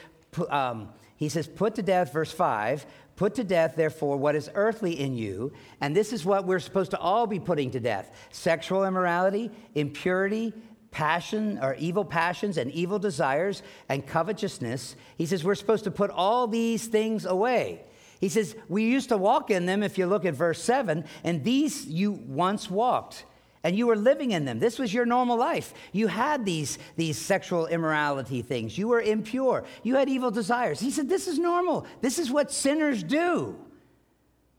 [0.49, 4.99] um, he says, put to death, verse 5, put to death, therefore, what is earthly
[4.99, 5.53] in you.
[5.81, 10.53] And this is what we're supposed to all be putting to death sexual immorality, impurity,
[10.95, 14.95] passion or evil passions and evil desires and covetousness.
[15.19, 17.83] He says we're supposed to put all these things away.
[18.21, 21.45] He says, We used to walk in them, if you look at verse 7, and
[21.45, 23.25] these you once walked
[23.65, 24.59] and you were living in them.
[24.59, 25.73] This was your normal life.
[25.91, 28.77] You had these, these sexual immorality things.
[28.77, 29.65] You were impure.
[29.83, 30.79] You had evil desires.
[30.79, 31.87] He said, This is normal.
[32.03, 33.57] This is what sinners do.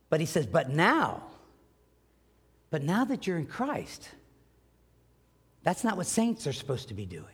[0.09, 1.23] But he says, But now,
[2.71, 4.09] but now that you're in Christ,
[5.61, 7.25] that's not what saints are supposed to be doing.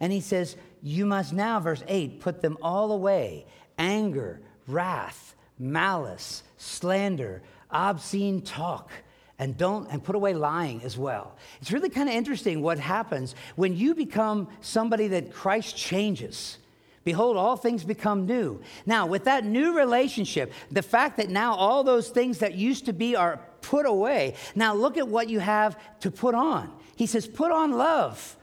[0.00, 3.46] And he says, You must now, verse 8, put them all away
[3.78, 8.90] anger, wrath, malice, slander, obscene talk
[9.38, 11.36] and don't and put away lying as well.
[11.60, 16.58] It's really kind of interesting what happens when you become somebody that christ changes.
[17.04, 18.60] Behold all things become new.
[18.84, 22.92] Now with that new relationship the fact that now all those things that used to
[22.92, 26.72] be are put away now look at what you have to put on.
[26.96, 28.36] He says put on love.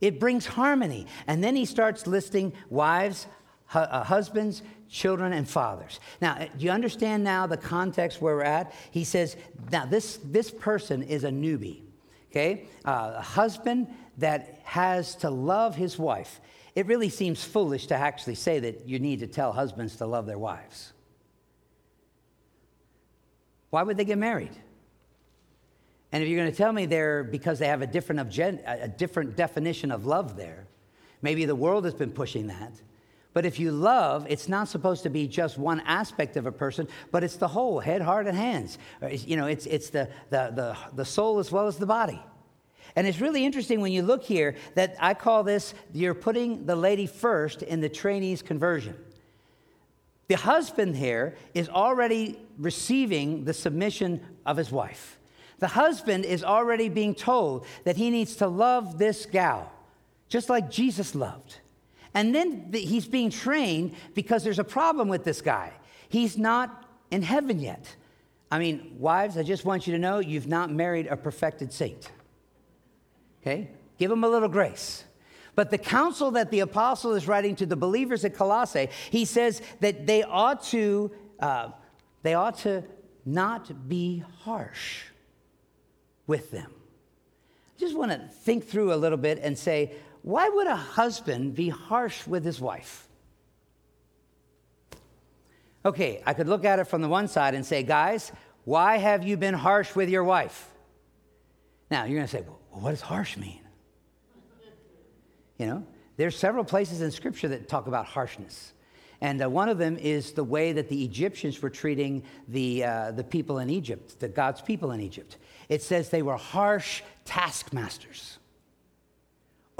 [0.00, 1.06] It brings harmony.
[1.26, 3.26] And then he starts listing wives
[3.66, 6.00] hu- uh, husbands children and fathers.
[6.20, 8.74] Now, uh, do you understand now the context where we're at?
[8.90, 9.36] He says,
[9.70, 11.82] now this, this person is a newbie,
[12.30, 12.66] okay?
[12.84, 13.86] Uh, a husband
[14.18, 16.40] that has to love his wife.
[16.74, 20.26] It really seems foolish to actually say that you need to tell husbands to love
[20.26, 20.92] their wives.
[23.70, 24.56] Why would they get married?
[26.12, 28.20] And if you're going to tell me they're because they have a different,
[28.66, 30.66] a different definition of love there,
[31.22, 32.72] maybe the world has been pushing that.
[33.32, 36.88] But if you love, it's not supposed to be just one aspect of a person,
[37.12, 38.78] but it's the whole head, heart, and hands.
[39.00, 42.20] Uh, you know, it's, it's the, the, the, the soul as well as the body.
[42.96, 46.74] And it's really interesting when you look here that I call this you're putting the
[46.74, 48.96] lady first in the trainee's conversion.
[50.26, 55.18] The husband here is already receiving the submission of his wife.
[55.58, 59.70] The husband is already being told that he needs to love this gal,
[60.28, 61.58] just like Jesus loved.
[62.14, 65.72] And then he's being trained because there's a problem with this guy.
[66.08, 67.94] He's not in heaven yet.
[68.50, 72.10] I mean, wives, I just want you to know you've not married a perfected saint.
[73.42, 73.70] Okay?
[73.98, 75.04] Give him a little grace.
[75.54, 79.62] But the counsel that the apostle is writing to the believers at Colossae, he says
[79.80, 81.68] that they ought to, uh,
[82.22, 82.82] they ought to
[83.24, 85.02] not be harsh
[86.26, 86.72] with them.
[87.76, 91.54] I just want to think through a little bit and say, why would a husband
[91.54, 93.08] be harsh with his wife?
[95.84, 98.32] Okay, I could look at it from the one side and say, guys,
[98.64, 100.68] why have you been harsh with your wife?
[101.90, 103.60] Now, you're going to say, well, what does harsh mean?
[105.58, 108.72] You know, there's several places in Scripture that talk about harshness.
[109.22, 113.10] And uh, one of them is the way that the Egyptians were treating the, uh,
[113.12, 115.36] the people in Egypt, the God's people in Egypt.
[115.68, 118.39] It says they were harsh taskmasters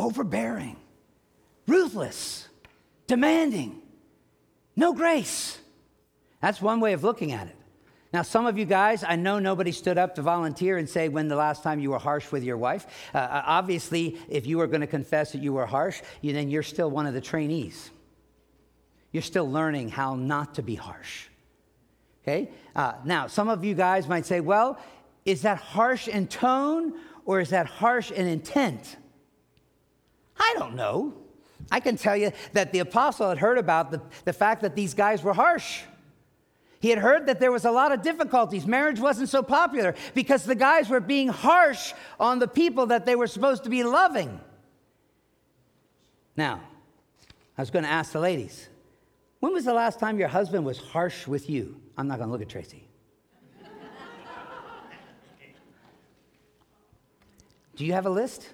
[0.01, 0.77] overbearing,
[1.67, 2.49] ruthless,
[3.07, 3.81] demanding,
[4.77, 5.59] no grace.
[6.41, 7.57] That's one way of looking at it.
[8.13, 11.29] Now, some of you guys, I know nobody stood up to volunteer and say when
[11.29, 12.87] the last time you were harsh with your wife.
[13.15, 16.51] Uh, uh obviously, if you were going to confess that you were harsh, you, then
[16.51, 17.91] you're still one of the trainees.
[19.13, 21.27] You're still learning how not to be harsh.
[22.23, 22.51] Okay?
[22.75, 24.81] Uh, now, some of you guys might say, well,
[25.25, 28.97] is that harsh in tone or is that harsh in intent?
[30.41, 31.15] I don't know.
[31.71, 34.95] I can tell you that the apostle had heard about the, the fact that these
[34.95, 35.83] guys were harsh.
[36.81, 38.67] He had heard that there was a lot of difficulties.
[38.67, 43.15] Marriage wasn't so popular because the guys were being harsh on the people that they
[43.15, 44.41] were supposed to be loving.
[46.37, 46.63] Now,
[47.59, 48.71] I was going to ask the ladies
[49.41, 51.81] when was the last time your husband was harsh with you?
[51.97, 52.87] I'm not going to look at Tracy.
[57.77, 58.49] Do you have a list?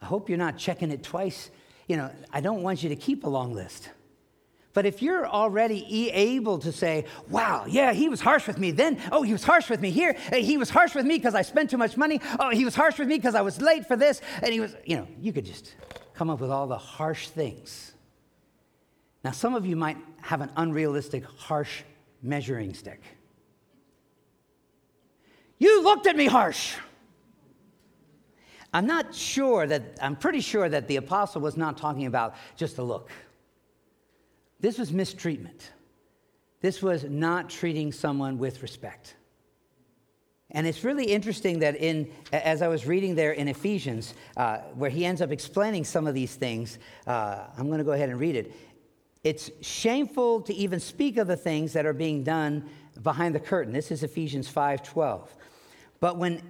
[0.00, 1.50] I hope you're not checking it twice.
[1.86, 3.90] You know, I don't want you to keep a long list.
[4.74, 9.00] But if you're already able to say, wow, yeah, he was harsh with me then.
[9.10, 10.14] Oh, he was harsh with me here.
[10.32, 12.20] He was harsh with me because I spent too much money.
[12.38, 14.20] Oh, he was harsh with me because I was late for this.
[14.42, 15.74] And he was, you know, you could just
[16.14, 17.92] come up with all the harsh things.
[19.24, 21.82] Now, some of you might have an unrealistic, harsh
[22.22, 23.02] measuring stick.
[25.58, 26.76] You looked at me harsh.
[28.72, 32.78] I'm not sure that, I'm pretty sure that the apostle was not talking about just
[32.78, 33.10] a look.
[34.60, 35.72] This was mistreatment.
[36.60, 39.14] This was not treating someone with respect.
[40.50, 44.90] And it's really interesting that in, as I was reading there in Ephesians, uh, where
[44.90, 48.18] he ends up explaining some of these things, uh, I'm going to go ahead and
[48.18, 48.52] read it.
[49.24, 52.68] It's shameful to even speak of the things that are being done
[53.02, 53.72] behind the curtain.
[53.72, 55.28] This is Ephesians 5:12.
[56.00, 56.42] But when,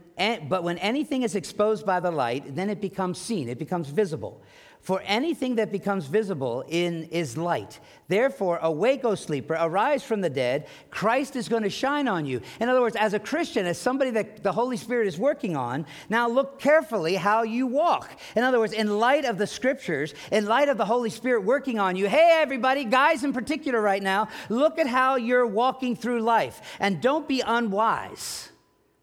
[0.48, 4.42] but when anything is exposed by the light, then it becomes seen, it becomes visible.
[4.80, 7.80] For anything that becomes visible in is light.
[8.06, 10.68] Therefore, awake, O sleeper, arise from the dead.
[10.90, 12.40] Christ is going to shine on you.
[12.60, 15.84] In other words, as a Christian, as somebody that the Holy Spirit is working on,
[16.08, 18.08] now look carefully how you walk.
[18.36, 21.80] In other words, in light of the scriptures, in light of the Holy Spirit working
[21.80, 26.20] on you, hey, everybody, guys in particular right now, look at how you're walking through
[26.20, 26.62] life.
[26.78, 28.50] And don't be unwise,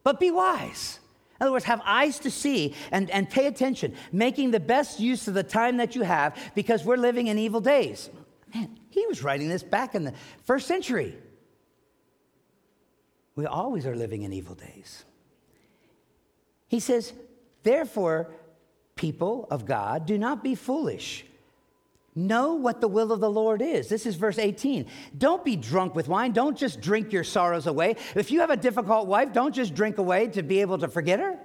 [0.06, 1.00] but be wise.
[1.38, 5.28] In other words, have eyes to see and, and pay attention, making the best use
[5.28, 8.10] of the time that you have because we're living in evil days.
[8.54, 10.14] Man, he was writing this back in the
[10.46, 11.18] first century.
[13.36, 15.04] We always are living in evil days.
[16.70, 17.12] He says,
[17.64, 18.32] therefore,
[18.96, 21.26] people of God, do not be foolish.
[22.18, 23.90] Know what the will of the Lord is.
[23.90, 24.86] This is verse 18.
[25.18, 26.32] Don't be drunk with wine.
[26.32, 27.98] Don't just drink your sorrows away.
[28.16, 31.20] If you have a difficult wife, don't just drink away to be able to forget
[31.20, 31.38] her.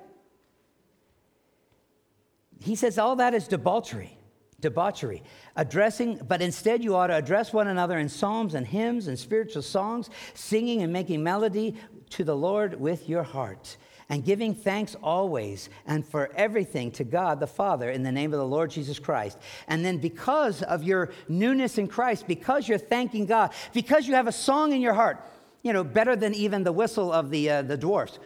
[2.61, 4.17] He says all that is debauchery,
[4.61, 5.25] debauchery.
[5.57, 9.63] Addressing, but instead you ought to address one another in psalms and hymns and spiritual
[9.63, 11.75] songs, singing and making melody
[12.11, 13.77] to the Lord with your heart
[14.11, 18.41] and giving thanks always and for everything to God the Father in the name of
[18.41, 19.39] the Lord Jesus Christ.
[19.69, 24.27] And then, because of your newness in Christ, because you're thanking God, because you have
[24.27, 25.25] a song in your heart,
[25.63, 28.19] you know, better than even the whistle of the, uh, the dwarfs.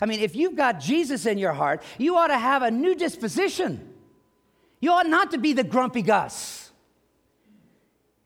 [0.00, 2.94] I mean, if you've got Jesus in your heart, you ought to have a new
[2.94, 3.88] disposition.
[4.80, 6.61] You ought not to be the grumpy Gus.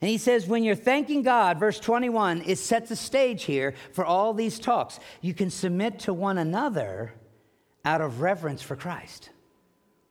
[0.01, 4.05] And he says, when you're thanking God, verse 21, it sets the stage here for
[4.05, 5.01] all these talks.
[5.23, 7.15] You can submit to one another
[7.85, 9.31] out of reverence for Christ.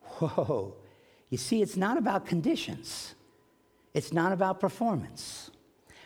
[0.01, 0.75] Whoa.
[1.29, 3.15] You see, it's not about conditions,
[3.93, 5.51] it's not about performance.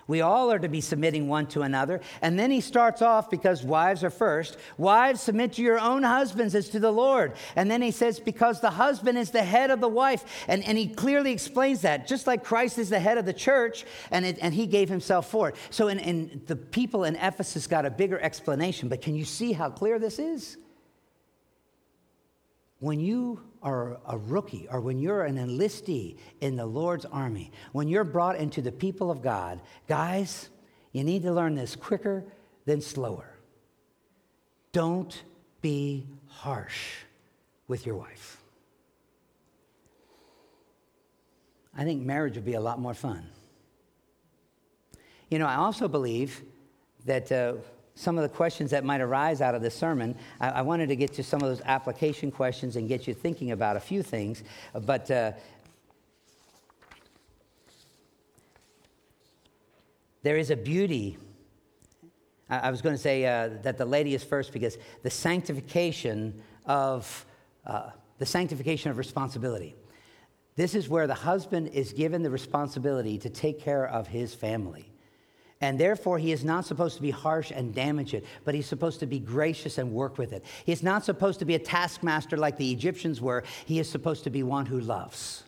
[0.10, 2.02] We all are to be submitting one to another.
[2.24, 4.58] And then he starts off because wives are first.
[4.76, 7.34] Wives, submit to your own husbands as to the Lord.
[7.56, 10.26] And then he says, because the husband is the head of the wife.
[10.48, 13.86] And, and he clearly explains that, just like Christ is the head of the church,
[14.10, 15.56] and, it, and he gave himself for it.
[15.70, 18.90] So in, in the people in Ephesus got a bigger explanation.
[18.90, 20.58] But can you see how clear this is?
[22.80, 27.88] When you are a rookie or when you're an enlistee in the Lord's army, when
[27.88, 30.50] you're brought into the people of God, guys,
[30.92, 32.24] you need to learn this quicker
[32.66, 33.38] than slower.
[34.72, 35.24] Don't
[35.62, 36.96] be harsh
[37.68, 38.38] with your wife.
[41.78, 43.30] I think marriage would be a lot more fun.
[45.30, 46.42] You know, I also believe
[47.06, 47.54] that uh,
[48.00, 50.16] some of the questions that might arise out of this sermon.
[50.40, 53.52] I, I, wanted to get to some of those application questions and get you thinking
[53.52, 54.42] about a few things.
[54.74, 55.34] But uh,
[60.24, 61.18] there is a beauty.
[62.50, 66.42] I, I was going to say uh, that the lady is first because the sanctification
[66.66, 67.26] of
[67.66, 69.76] uh, the sanctification of responsibility.
[70.56, 74.89] This is where the husband is given the responsibility to take care of his family.
[75.62, 79.02] And therefore, he is not supposed to be harsh and damage it, but he's supposed
[79.02, 80.46] to be gracious and work with it.
[80.66, 83.44] He's not supposed to be a taskmaster like the Egyptians were.
[83.66, 85.44] He is supposed to be one who loves.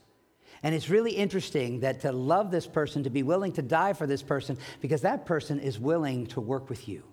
[0.64, 4.06] And it's really interesting that to love this person, to be willing to die for
[4.06, 7.04] this person, because that person is willing to work with you.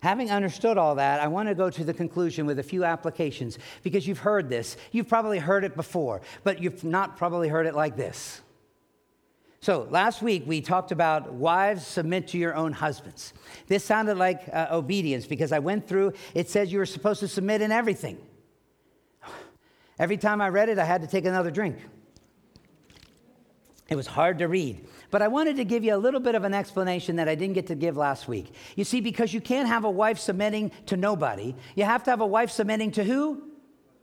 [0.00, 3.58] Having understood all that, I want to go to the conclusion with a few applications
[3.82, 4.76] because you've heard this.
[4.92, 8.42] You've probably heard it before, but you've not probably heard it like this.
[9.60, 13.32] So, last week we talked about wives submit to your own husbands.
[13.66, 17.28] This sounded like uh, obedience because I went through, it says you were supposed to
[17.28, 18.18] submit in everything.
[19.98, 21.78] Every time I read it, I had to take another drink.
[23.88, 24.86] It was hard to read.
[25.10, 27.54] But I wanted to give you a little bit of an explanation that I didn't
[27.54, 28.52] get to give last week.
[28.74, 32.20] You see, because you can't have a wife submitting to nobody, you have to have
[32.20, 33.42] a wife submitting to who?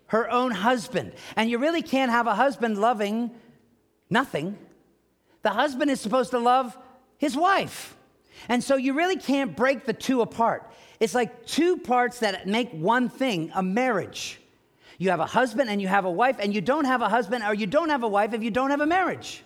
[0.07, 1.13] Her own husband.
[1.35, 3.31] And you really can't have a husband loving
[4.09, 4.57] nothing
[5.43, 6.77] the husband is supposed to love
[7.17, 7.95] his wife.
[8.49, 10.69] And so you really can't break the two apart.
[10.99, 14.39] It's like two parts that make one thing a marriage.
[14.97, 17.43] You have a husband and you have a wife, and you don't have a husband
[17.43, 19.43] or you don't have a wife if you don't have a marriage.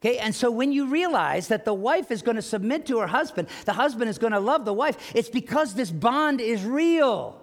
[0.00, 3.06] Okay, and so when you realize that the wife is going to submit to her
[3.06, 7.40] husband, the husband is going to love the wife, it's because this bond is real.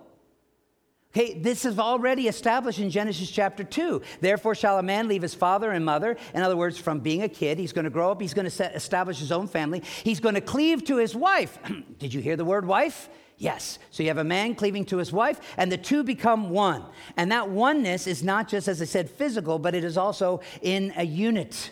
[1.13, 4.01] Okay, this is already established in Genesis chapter 2.
[4.21, 6.15] Therefore, shall a man leave his father and mother.
[6.33, 8.51] In other words, from being a kid, he's going to grow up, he's going to
[8.51, 11.59] set, establish his own family, he's going to cleave to his wife.
[11.99, 13.09] Did you hear the word wife?
[13.37, 13.77] Yes.
[13.89, 16.85] So you have a man cleaving to his wife, and the two become one.
[17.17, 20.93] And that oneness is not just, as I said, physical, but it is also in
[20.95, 21.71] a unit.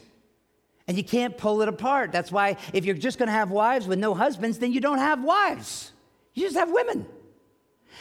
[0.85, 2.11] And you can't pull it apart.
[2.11, 4.97] That's why if you're just going to have wives with no husbands, then you don't
[4.97, 5.93] have wives.
[6.33, 7.05] You just have women.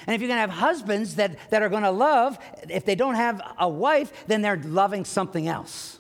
[0.07, 2.95] And if you're going to have husbands that, that are going to love, if they
[2.95, 5.99] don't have a wife, then they're loving something else.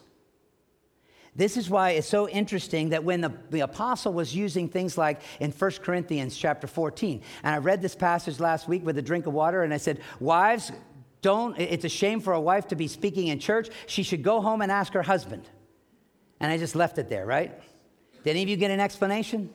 [1.35, 5.21] This is why it's so interesting that when the, the apostle was using things like
[5.39, 9.27] in 1 Corinthians chapter 14, and I read this passage last week with a drink
[9.27, 10.73] of water, and I said, Wives,
[11.23, 13.69] don't, it's a shame for a wife to be speaking in church.
[13.87, 15.49] She should go home and ask her husband.
[16.41, 17.53] And I just left it there, right?
[18.25, 19.51] Did any of you get an explanation?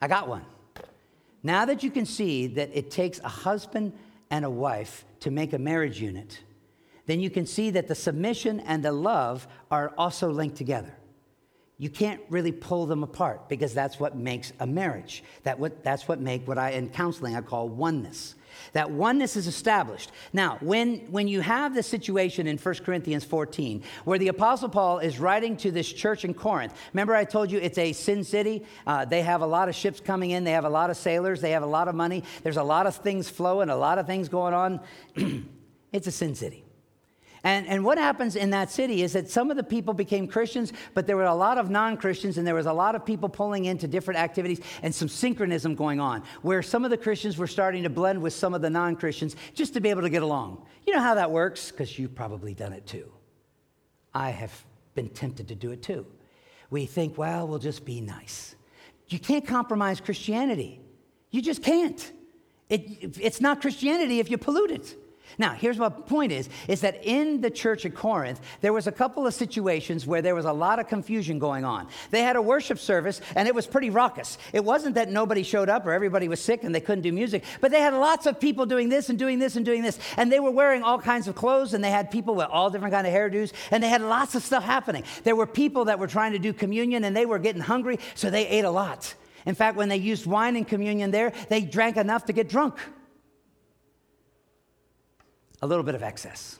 [0.00, 0.44] I got one.
[1.48, 3.94] Now that you can see that it takes a husband
[4.28, 6.42] and a wife to make a marriage unit,
[7.06, 10.94] then you can see that the submission and the love are also linked together.
[11.78, 15.24] You can't really pull them apart because that's what makes a marriage.
[15.44, 18.34] That what, that's what make what I in counseling I call oneness.
[18.72, 20.10] That oneness is established.
[20.32, 24.98] Now, when, when you have the situation in 1 Corinthians 14, where the Apostle Paul
[24.98, 28.64] is writing to this church in Corinth, remember I told you it's a sin city?
[28.86, 31.40] Uh, they have a lot of ships coming in, they have a lot of sailors,
[31.40, 34.06] they have a lot of money, there's a lot of things flowing, a lot of
[34.06, 34.80] things going on.
[35.92, 36.64] it's a sin city.
[37.48, 40.70] And, and what happens in that city is that some of the people became Christians,
[40.92, 43.30] but there were a lot of non Christians, and there was a lot of people
[43.30, 47.46] pulling into different activities and some syncretism going on, where some of the Christians were
[47.46, 50.22] starting to blend with some of the non Christians just to be able to get
[50.22, 50.62] along.
[50.86, 51.70] You know how that works?
[51.70, 53.10] Because you've probably done it too.
[54.12, 54.52] I have
[54.94, 56.04] been tempted to do it too.
[56.68, 58.56] We think, well, we'll just be nice.
[59.06, 60.82] You can't compromise Christianity.
[61.30, 62.12] You just can't.
[62.68, 64.96] It, it's not Christianity if you pollute it.
[65.36, 68.92] Now, here's my point is, is that in the church at Corinth, there was a
[68.92, 71.88] couple of situations where there was a lot of confusion going on.
[72.10, 74.38] They had a worship service, and it was pretty raucous.
[74.52, 77.44] It wasn't that nobody showed up or everybody was sick and they couldn't do music,
[77.60, 80.32] but they had lots of people doing this and doing this and doing this, and
[80.32, 83.06] they were wearing all kinds of clothes, and they had people with all different kind
[83.06, 85.04] of hairdos, and they had lots of stuff happening.
[85.24, 88.30] There were people that were trying to do communion, and they were getting hungry, so
[88.30, 89.14] they ate a lot.
[89.46, 92.78] In fact, when they used wine in communion there, they drank enough to get drunk
[95.62, 96.58] a little bit of excess.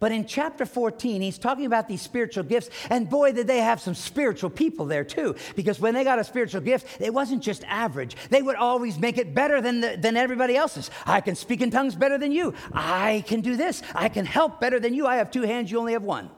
[0.00, 2.70] But in chapter 14, he's talking about these spiritual gifts.
[2.88, 5.34] And boy, did they have some spiritual people there too.
[5.56, 8.16] Because when they got a spiritual gift, it wasn't just average.
[8.30, 10.90] They would always make it better than, the, than everybody else's.
[11.04, 12.54] I can speak in tongues better than you.
[12.72, 13.82] I can do this.
[13.92, 15.06] I can help better than you.
[15.06, 16.30] I have two hands, you only have one.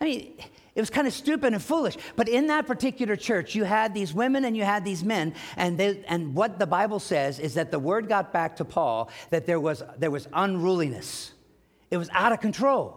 [0.00, 0.34] I mean,
[0.80, 1.98] it was kind of stupid and foolish.
[2.16, 5.34] But in that particular church, you had these women and you had these men.
[5.58, 9.10] And, they, and what the Bible says is that the word got back to Paul
[9.28, 11.32] that there was, there was unruliness,
[11.90, 12.96] it was out of control.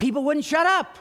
[0.00, 0.98] People wouldn't shut up.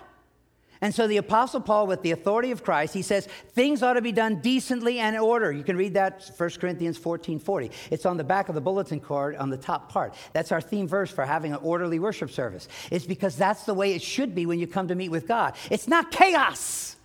[0.81, 4.01] And so the Apostle Paul, with the authority of Christ, he says things ought to
[4.01, 5.51] be done decently and in order.
[5.51, 7.71] You can read that 1 Corinthians 14 40.
[7.91, 10.13] It's on the back of the bulletin card on the top part.
[10.33, 12.67] That's our theme verse for having an orderly worship service.
[12.91, 15.55] It's because that's the way it should be when you come to meet with God.
[15.71, 16.95] It's not chaos.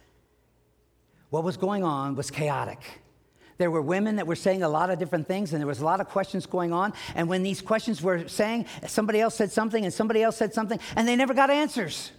[1.31, 2.79] What was going on was chaotic.
[3.59, 5.85] There were women that were saying a lot of different things, and there was a
[5.85, 6.93] lot of questions going on.
[7.15, 10.79] And when these questions were saying, somebody else said something, and somebody else said something,
[10.97, 12.11] and they never got answers.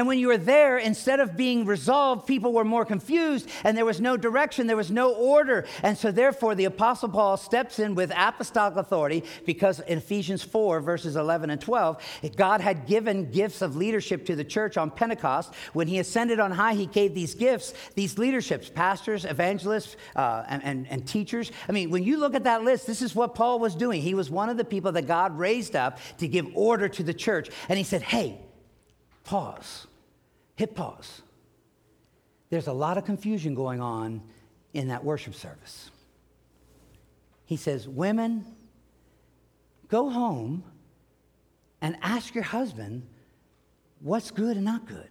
[0.00, 3.84] And when you were there, instead of being resolved, people were more confused and there
[3.84, 5.66] was no direction, there was no order.
[5.82, 10.80] And so, therefore, the Apostle Paul steps in with apostolic authority because in Ephesians 4,
[10.80, 12.02] verses 11 and 12,
[12.34, 15.52] God had given gifts of leadership to the church on Pentecost.
[15.74, 20.64] When he ascended on high, he gave these gifts, these leaderships, pastors, evangelists, uh, and,
[20.64, 21.52] and, and teachers.
[21.68, 24.00] I mean, when you look at that list, this is what Paul was doing.
[24.00, 27.12] He was one of the people that God raised up to give order to the
[27.12, 27.50] church.
[27.68, 28.40] And he said, Hey,
[29.24, 29.86] pause,
[30.60, 31.22] hit pause.
[32.50, 34.20] There's a lot of confusion going on
[34.74, 35.90] in that worship service.
[37.46, 38.44] He says, Women,
[39.88, 40.62] go home
[41.80, 43.06] and ask your husband
[44.00, 45.08] what's good and not good.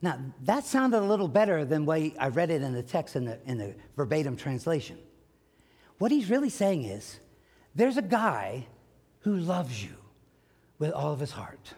[0.00, 3.24] Now, that sounded a little better than way I read it in the text in
[3.24, 4.98] the, in the verbatim translation.
[5.98, 7.18] What he's really saying is
[7.74, 8.68] there's a guy
[9.22, 9.96] who loves you
[10.78, 11.74] with all of his heart.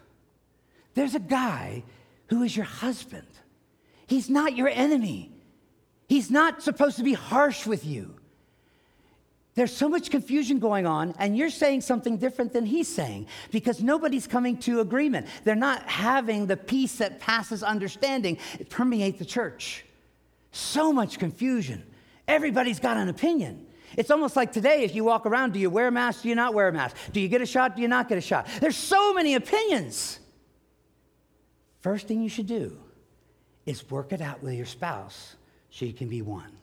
[0.92, 1.84] There's a guy
[2.32, 3.26] who is your husband.
[4.06, 5.30] He's not your enemy.
[6.08, 8.14] He's not supposed to be harsh with you.
[9.54, 13.82] There's so much confusion going on, and you're saying something different than he's saying because
[13.82, 15.26] nobody's coming to agreement.
[15.44, 19.84] They're not having the peace that passes understanding it permeate the church.
[20.52, 21.82] So much confusion.
[22.26, 23.66] Everybody's got an opinion.
[23.98, 26.22] It's almost like today, if you walk around, do you wear a mask?
[26.22, 26.96] Do you not wear a mask?
[27.12, 27.76] Do you get a shot?
[27.76, 28.48] Do you not get a shot?
[28.58, 30.18] There's so many opinions.
[31.82, 32.78] First thing you should do
[33.66, 35.36] is work it out with your spouse
[35.70, 36.56] so you can be one.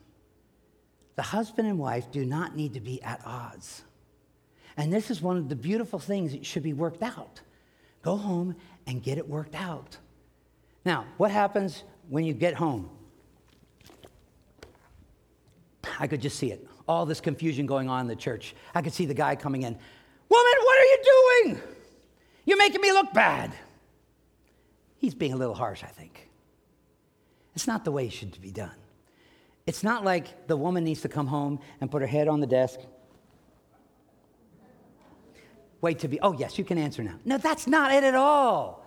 [1.16, 3.84] The husband and wife do not need to be at odds.
[4.78, 7.42] And this is one of the beautiful things that should be worked out
[8.02, 8.56] Go home
[8.88, 9.98] and get it worked out.
[10.86, 12.90] Now, what happens when you get home?
[16.00, 16.66] I could just see it.
[16.88, 18.56] All this confusion going on in the church.
[18.74, 19.74] I could see the guy coming in.
[19.74, 21.62] Woman, what are you doing?
[22.46, 23.54] You're making me look bad.
[25.00, 26.30] He's being a little harsh, I think.
[27.56, 28.76] It's not the way it should be done.
[29.66, 32.48] It's not like the woman needs to come home and put her head on the
[32.48, 32.80] desk.
[35.82, 37.16] Wait to be, oh, yes, you can answer now.
[37.24, 38.86] No, that's not it at all.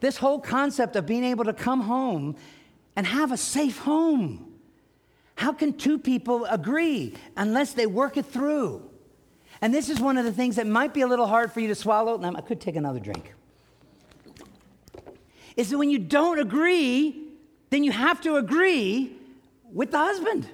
[0.00, 2.36] This whole concept of being able to come home
[2.94, 4.54] and have a safe home.
[5.34, 8.88] How can two people agree unless they work it through?
[9.60, 11.68] And this is one of the things that might be a little hard for you
[11.68, 12.16] to swallow.
[12.16, 13.34] Now, I could take another drink.
[15.58, 17.20] Is that when you don't agree,
[17.70, 19.14] then you have to agree
[19.72, 20.48] with the husband.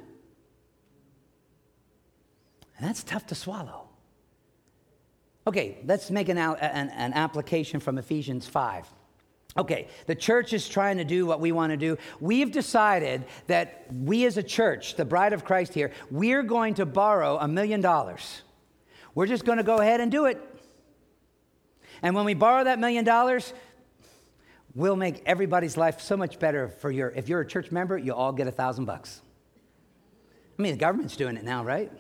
[2.79, 3.89] And that's tough to swallow.
[5.47, 8.87] Okay, let's make an, an, an, application from Ephesians 5.
[9.59, 11.99] Okay, the church is trying to do what we want to do.
[12.19, 16.87] We've decided that we as a church, the bride of Christ here, we're going to
[16.87, 18.41] borrow a million dollars.
[19.15, 20.41] We're just going to go ahead and do it.
[22.01, 23.53] And when we borrow that million dollars,
[24.75, 28.15] we'll make everybody's life so much better for your if you're a church member, you
[28.15, 29.21] all get a thousand bucks.
[30.59, 31.91] I mean, the government's doing it now, right?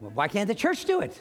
[0.00, 1.20] Well, why can't the church do it?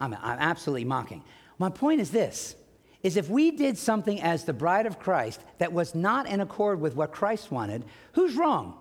[0.00, 1.22] I'm, I'm absolutely mocking.
[1.58, 2.56] My point is this
[3.02, 6.80] is if we did something as the bride of Christ that was not in accord
[6.80, 8.74] with what Christ wanted, who's wrong?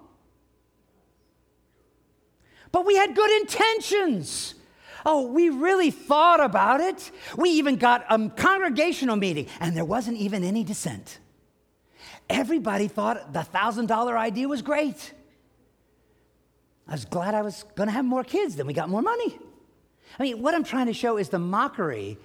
[2.72, 4.56] But we had good intentions.
[5.06, 7.12] Oh, we really thought about it.
[7.38, 11.20] We even got a congregational meeting, and there wasn't even any dissent.
[12.28, 15.14] Everybody thought the $1,000 idea was great.
[16.88, 19.38] I was glad I was going to have more kids, then we got more money.
[20.18, 22.18] I mean, what I'm trying to show is the mockery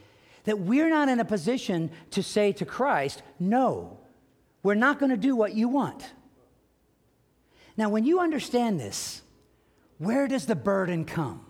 [0.45, 3.99] that we're not in a position to say to Christ, no,
[4.63, 6.13] we're not going to do what you want.
[7.77, 9.23] Now, when you understand this,
[9.99, 11.45] where does the burden come?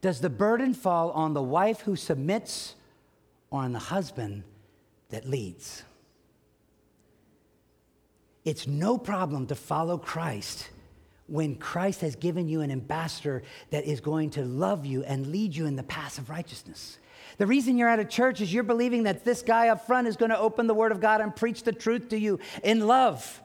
[0.00, 2.74] Does the burden fall on the wife who submits
[3.50, 4.44] or on the husband
[5.10, 5.82] that leads?
[8.44, 10.70] It's no problem to follow Christ
[11.26, 15.54] when Christ has given you an ambassador that is going to love you and lead
[15.54, 16.98] you in the path of righteousness.
[17.36, 20.16] The reason you're at a church is you're believing that this guy up front is
[20.16, 23.42] going to open the Word of God and preach the truth to you in love.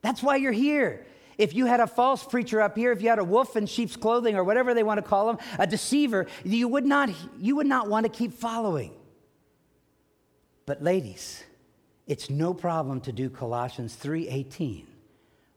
[0.00, 1.06] That's why you're here.
[1.38, 3.96] If you had a false preacher up here, if you had a wolf in sheep's
[3.96, 7.66] clothing or whatever they want to call him, a deceiver, you would not, you would
[7.66, 8.92] not want to keep following.
[10.66, 11.42] But ladies,
[12.06, 14.86] it's no problem to do Colossians 3:18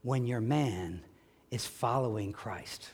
[0.02, 1.02] when your man
[1.50, 2.90] is following Christ.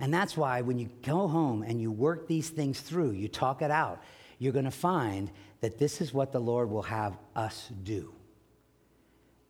[0.00, 3.62] And that's why when you go home and you work these things through, you talk
[3.62, 4.02] it out,
[4.38, 5.30] you're going to find
[5.60, 8.12] that this is what the Lord will have us do.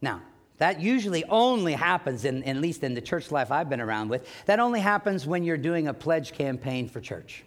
[0.02, 0.20] Now,
[0.62, 4.24] that usually only happens, in, at least in the church life I've been around with,
[4.46, 7.42] that only happens when you're doing a pledge campaign for church.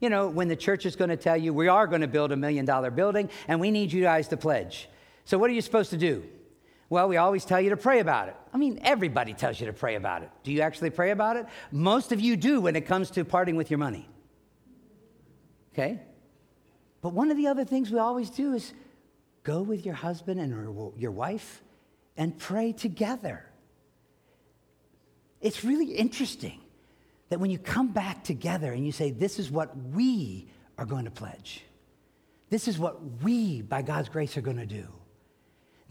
[0.00, 2.32] You know, when the church is going to tell you, we are going to build
[2.32, 4.88] a million dollar building and we need you guys to pledge.
[5.24, 6.24] So, what are you supposed to do?
[6.88, 8.34] Well, we always tell you to pray about it.
[8.52, 10.30] I mean, everybody tells you to pray about it.
[10.42, 11.46] Do you actually pray about it?
[11.70, 14.08] Most of you do when it comes to parting with your money.
[15.72, 16.00] Okay?
[17.02, 18.72] But one of the other things we always do is
[19.44, 21.62] go with your husband and your wife
[22.16, 23.44] and pray together.
[25.40, 26.60] It's really interesting
[27.28, 31.04] that when you come back together and you say, This is what we are going
[31.04, 31.64] to pledge,
[32.50, 34.86] this is what we, by God's grace, are going to do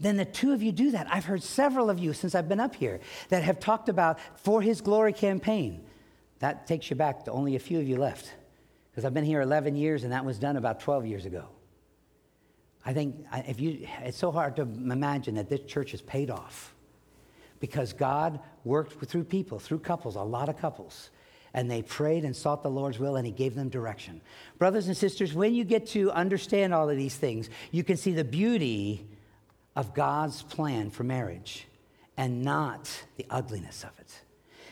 [0.00, 1.06] then the two of you do that.
[1.10, 4.62] I've heard several of you since I've been up here that have talked about for
[4.62, 5.84] his glory campaign.
[6.38, 8.32] That takes you back to only a few of you left
[8.90, 11.44] because I've been here 11 years and that was done about 12 years ago.
[12.84, 16.74] I think if you, it's so hard to imagine that this church has paid off
[17.60, 21.10] because God worked through people, through couples, a lot of couples,
[21.52, 24.20] and they prayed and sought the Lord's will and He gave them direction.
[24.58, 28.12] Brothers and sisters, when you get to understand all of these things, you can see
[28.12, 29.06] the beauty
[29.76, 31.66] of God's plan for marriage
[32.16, 34.22] and not the ugliness of it.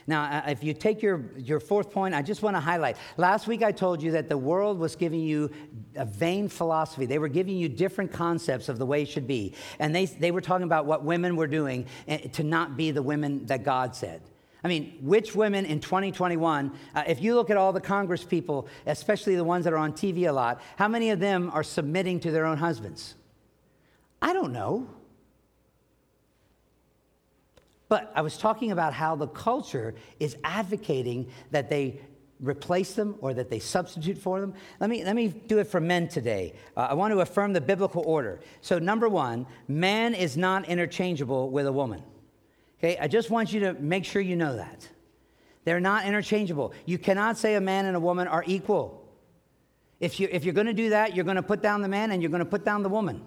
[0.09, 2.97] Now, uh, if you take your, your fourth point, I just want to highlight.
[3.19, 5.51] Last week I told you that the world was giving you
[5.97, 7.05] a vain philosophy.
[7.05, 9.55] They were giving you different concepts of the way it should be.
[9.79, 13.03] And they, they were talking about what women were doing eh, to not be the
[13.03, 14.23] women that God said.
[14.65, 18.67] I mean, which women in 2021, uh, if you look at all the Congress people,
[18.87, 22.19] especially the ones that are on TV a lot, how many of them are submitting
[22.21, 23.15] to their own husbands?
[24.23, 24.89] I don't know.
[27.89, 32.01] But I was talking about how the culture is advocating that they
[32.41, 34.55] replace them or that they substitute for them.
[34.81, 36.55] Let me, let me do it for men today.
[36.77, 38.41] Uh, I want to affirm the biblical order.
[38.61, 42.03] So, number one, man is not interchangeable with a woman.
[42.79, 44.89] Okay, I just want you to make sure you know that.
[45.65, 46.73] They're not interchangeable.
[46.87, 49.05] You cannot say a man and a woman are equal.
[50.01, 52.13] If, you, if you're going to do that, you're going to put down the man
[52.13, 53.23] and you're going to put down the woman.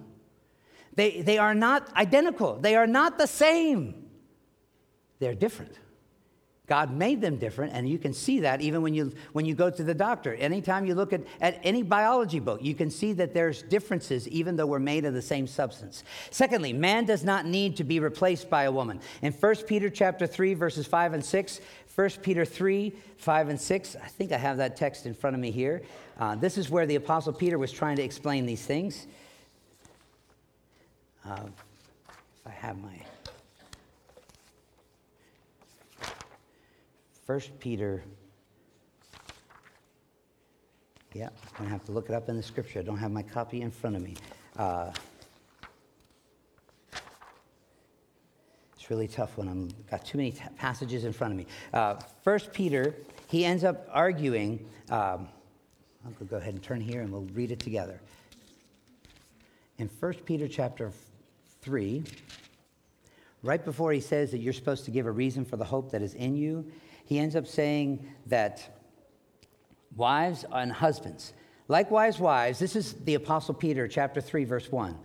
[0.94, 4.01] They, they are not identical, they are not the same.
[5.22, 5.76] They're different.
[6.66, 9.70] God made them different, and you can see that even when you, when you go
[9.70, 10.34] to the doctor.
[10.34, 14.56] Anytime you look at, at any biology book, you can see that there's differences even
[14.56, 16.02] though we're made of the same substance.
[16.32, 18.98] Secondly, man does not need to be replaced by a woman.
[19.22, 21.60] In 1 Peter chapter 3, verses 5 and 6,
[21.94, 25.40] 1 Peter 3, 5 and 6, I think I have that text in front of
[25.40, 25.82] me here.
[26.18, 29.06] Uh, this is where the Apostle Peter was trying to explain these things.
[31.24, 33.11] Uh, if I have my.
[37.32, 38.02] First Peter.
[41.14, 42.80] Yeah, I'm going to have to look it up in the scripture.
[42.80, 44.16] I don't have my copy in front of me.
[44.54, 44.92] Uh,
[48.76, 51.46] it's really tough when I'm got too many t- passages in front of me.
[51.72, 52.94] Uh, First Peter,
[53.28, 54.68] he ends up arguing.
[54.90, 55.26] Um,
[56.04, 57.98] I'll go ahead and turn here and we'll read it together.
[59.78, 60.92] In 1 Peter chapter
[61.62, 62.04] 3,
[63.42, 66.02] right before he says that you're supposed to give a reason for the hope that
[66.02, 66.70] is in you,
[67.04, 68.78] he ends up saying that
[69.96, 71.32] wives and husbands,
[71.68, 74.96] likewise, wives, this is the Apostle Peter, chapter 3, verse 1.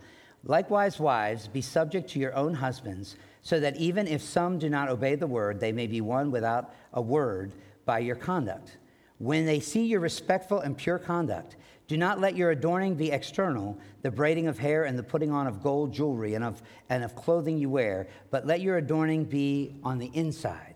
[0.44, 4.88] Likewise, wives, be subject to your own husbands, so that even if some do not
[4.88, 7.52] obey the word, they may be won without a word
[7.84, 8.78] by your conduct.
[9.18, 11.56] When they see your respectful and pure conduct,
[11.88, 15.46] do not let your adorning be external, the braiding of hair and the putting on
[15.46, 19.74] of gold jewelry and of, and of clothing you wear, but let your adorning be
[19.82, 20.67] on the inside.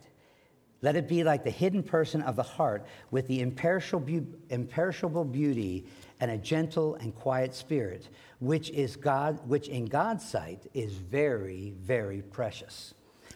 [0.83, 5.87] Let it be like the hidden person of the heart with the imperishable, beauty
[6.20, 8.09] and a gentle and quiet spirit,
[8.41, 12.95] which is God, which in God's sight is very, very precious.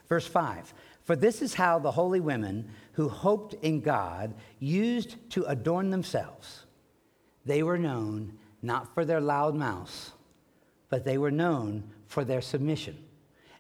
[0.08, 0.74] Verse 5
[1.04, 6.66] For this is how the holy women who hoped in God used to adorn themselves.
[7.44, 10.10] They were known not for their loud mouths,
[10.88, 12.98] but they were known for their submission.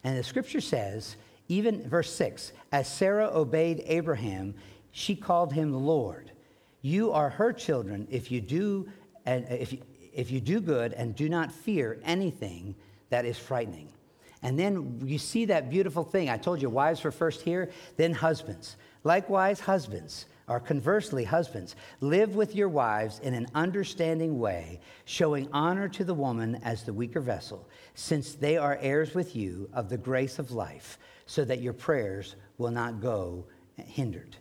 [0.02, 1.16] And the scripture says,
[1.48, 4.54] even verse 6, as Sarah obeyed Abraham,
[4.90, 6.30] she called him Lord.
[6.82, 8.88] You are her children if you do
[9.24, 9.82] and uh, if you,
[10.14, 12.74] if you do good and do not fear anything
[13.10, 13.88] that is frightening.
[14.42, 16.30] And then you see that beautiful thing.
[16.30, 18.76] I told you wives were first here, then husbands.
[19.04, 25.88] Likewise, husbands, or conversely, husbands, live with your wives in an understanding way, showing honor
[25.88, 29.98] to the woman as the weaker vessel, since they are heirs with you of the
[29.98, 33.44] grace of life, so that your prayers will not go
[33.76, 34.36] hindered.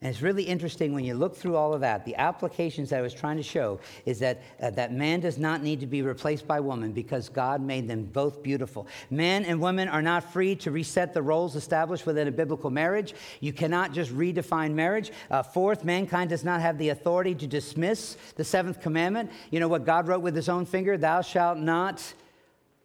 [0.00, 2.04] And it's really interesting when you look through all of that.
[2.04, 5.60] The applications that I was trying to show is that, uh, that man does not
[5.60, 8.86] need to be replaced by woman because God made them both beautiful.
[9.10, 13.12] Men and women are not free to reset the roles established within a biblical marriage.
[13.40, 15.10] You cannot just redefine marriage.
[15.32, 19.32] Uh, fourth, mankind does not have the authority to dismiss the seventh commandment.
[19.50, 20.96] You know what God wrote with his own finger?
[20.96, 22.14] Thou shalt not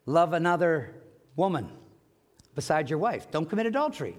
[0.08, 0.96] love another
[1.36, 1.70] woman
[2.56, 3.30] besides your wife.
[3.30, 4.16] Don't commit adultery.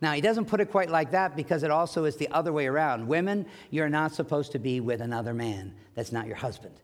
[0.00, 2.66] Now, he doesn't put it quite like that because it also is the other way
[2.66, 3.06] around.
[3.06, 6.74] Women, you're not supposed to be with another man that's not your husband.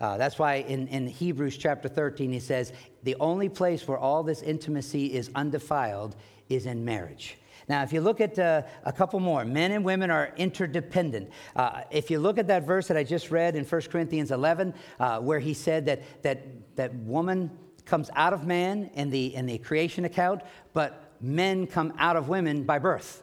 [0.00, 4.22] Uh, that's why in, in Hebrews chapter 13, he says, the only place where all
[4.22, 6.14] this intimacy is undefiled
[6.48, 7.36] is in marriage.
[7.68, 11.30] Now, if you look at uh, a couple more, men and women are interdependent.
[11.54, 14.72] Uh, if you look at that verse that I just read in 1 Corinthians 11,
[15.00, 17.50] uh, where he said that, that, that woman
[17.84, 20.42] comes out of man in the, in the creation account,
[20.72, 23.22] but men come out of women by birth.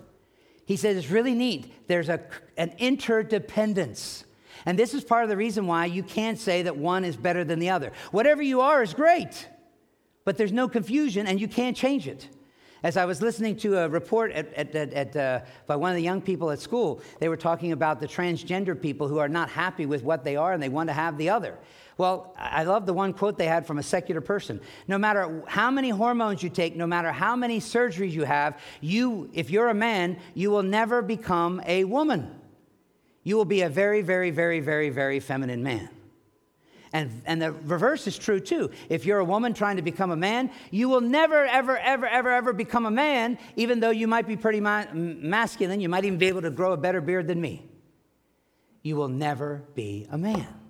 [0.66, 1.88] He says it's really neat.
[1.88, 2.22] There's a,
[2.58, 4.26] an interdependence.
[4.66, 7.44] And this is part of the reason why you can't say that one is better
[7.44, 7.92] than the other.
[8.12, 9.48] Whatever you are is great,
[10.24, 12.28] but there's no confusion and you can't change it.
[12.84, 16.04] As I was listening to a report at, at, at, uh, by one of the
[16.04, 19.86] young people at school, they were talking about the transgender people who are not happy
[19.86, 21.58] with what they are and they want to have the other.
[21.98, 24.60] Well, I love the one quote they had from a secular person.
[24.88, 29.30] No matter how many hormones you take, no matter how many surgeries you have, you,
[29.34, 32.36] if you're a man, you will never become a woman.
[33.24, 35.90] You will be a very, very, very, very, very feminine man.
[36.92, 38.72] And, and the reverse is true too.
[38.90, 42.30] If you're a woman trying to become a man, you will never, ever, ever, ever,
[42.30, 45.82] ever become a man, even though you might be pretty ma- masculine.
[45.82, 47.66] You might even be able to grow a better beard than me.
[48.82, 50.65] You will never be a man.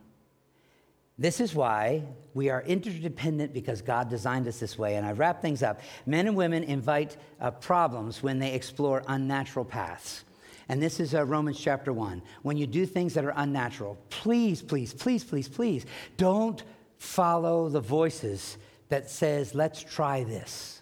[1.17, 2.03] This is why
[2.33, 4.95] we are interdependent because God designed us this way.
[4.95, 5.79] And I wrap things up.
[6.05, 10.25] Men and women invite uh, problems when they explore unnatural paths.
[10.67, 12.21] And this is uh, Romans chapter 1.
[12.41, 15.85] When you do things that are unnatural, please, please, please, please, please,
[16.17, 16.63] don't
[16.97, 18.57] follow the voices
[18.89, 20.81] that says, let's try this.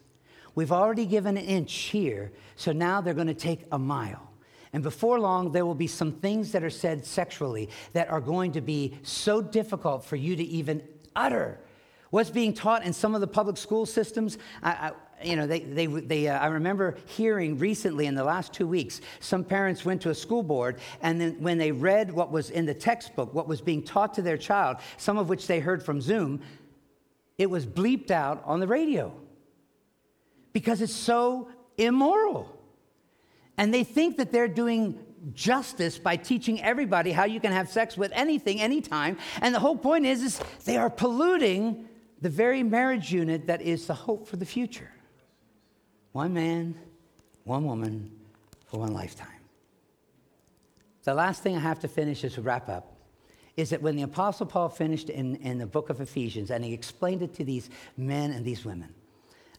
[0.55, 4.32] We've already given an inch here, so now they're going to take a mile.
[4.73, 8.51] And before long, there will be some things that are said sexually that are going
[8.53, 10.81] to be so difficult for you to even
[11.15, 11.59] utter.
[12.09, 14.91] What's being taught in some of the public school systems, I, I,
[15.23, 19.01] you know, they, they, they, uh, I remember hearing recently in the last two weeks,
[19.19, 22.65] some parents went to a school board, and then when they read what was in
[22.65, 26.01] the textbook, what was being taught to their child, some of which they heard from
[26.01, 26.41] Zoom,
[27.37, 29.13] it was bleeped out on the radio
[30.51, 32.62] because it's so immoral.
[33.57, 34.99] And they think that they're doing
[35.33, 39.17] justice by teaching everybody how you can have sex with anything, anytime.
[39.41, 41.87] And the whole point is, is they are polluting
[42.21, 44.91] the very marriage unit that is the hope for the future.
[46.11, 46.75] One man,
[47.43, 48.11] one woman
[48.65, 49.27] for one lifetime.
[51.03, 52.95] The last thing I have to finish as a wrap up
[53.57, 56.73] is that when the Apostle Paul finished in, in the book of Ephesians and he
[56.73, 58.93] explained it to these men and these women,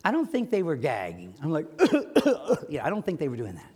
[0.05, 1.34] I don't think they were gagging.
[1.42, 1.66] I'm like,
[2.68, 3.73] yeah, I don't think they were doing that.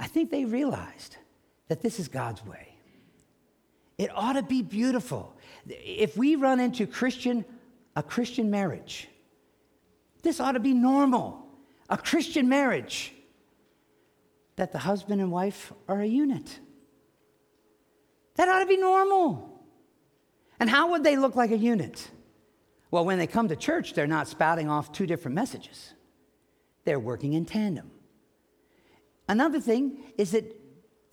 [0.00, 1.16] I think they realized
[1.68, 2.74] that this is God's way.
[3.98, 5.36] It ought to be beautiful.
[5.68, 7.44] If we run into Christian,
[7.94, 9.08] a Christian marriage,
[10.22, 11.46] this ought to be normal.
[11.90, 13.12] A Christian marriage,
[14.56, 16.58] that the husband and wife are a unit.
[18.36, 19.62] That ought to be normal.
[20.58, 22.10] And how would they look like a unit?
[22.90, 25.92] Well, when they come to church, they're not spouting off two different messages,
[26.84, 27.90] they're working in tandem.
[29.30, 30.56] Another thing is that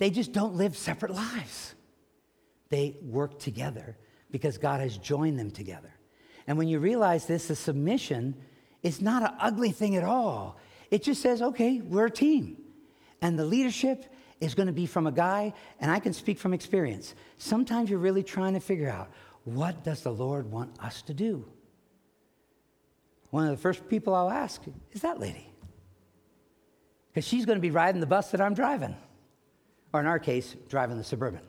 [0.00, 1.76] they just don't live separate lives.
[2.68, 3.96] They work together
[4.32, 5.94] because God has joined them together.
[6.48, 8.34] And when you realize this, the submission
[8.82, 10.58] is not an ugly thing at all.
[10.90, 12.56] It just says, okay, we're a team.
[13.22, 16.52] And the leadership is going to be from a guy, and I can speak from
[16.52, 17.14] experience.
[17.36, 19.10] Sometimes you're really trying to figure out
[19.44, 21.44] what does the Lord want us to do?
[23.30, 24.60] One of the first people I'll ask
[24.90, 25.47] is that lady
[27.12, 28.96] because she's going to be riding the bus that I'm driving,
[29.92, 31.40] or in our case, driving the Suburban.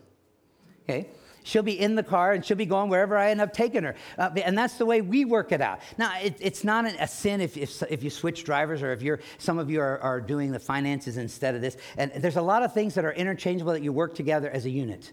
[0.84, 1.10] Okay?
[1.44, 3.96] She'll be in the car and she'll be going wherever I end up taking her.
[4.18, 5.80] Uh, and that's the way we work it out.
[5.98, 9.02] Now, it, it's not an, a sin if, if, if, you switch drivers or if
[9.02, 11.78] you're, some of you are, are doing the finances instead of this.
[11.98, 14.70] And there's a lot of things that are interchangeable that you work together as a
[14.70, 15.12] unit.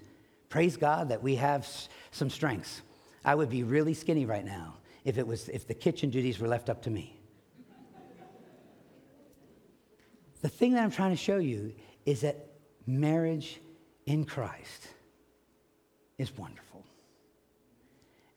[0.48, 2.82] Praise God that we have s- some strengths.
[3.24, 4.74] I would be really skinny right now
[5.04, 7.15] if, it was, if the kitchen duties were left up to me.
[10.46, 11.72] The thing that I'm trying to show you
[12.04, 12.36] is that
[12.86, 13.60] marriage
[14.06, 14.86] in Christ
[16.18, 16.84] is wonderful.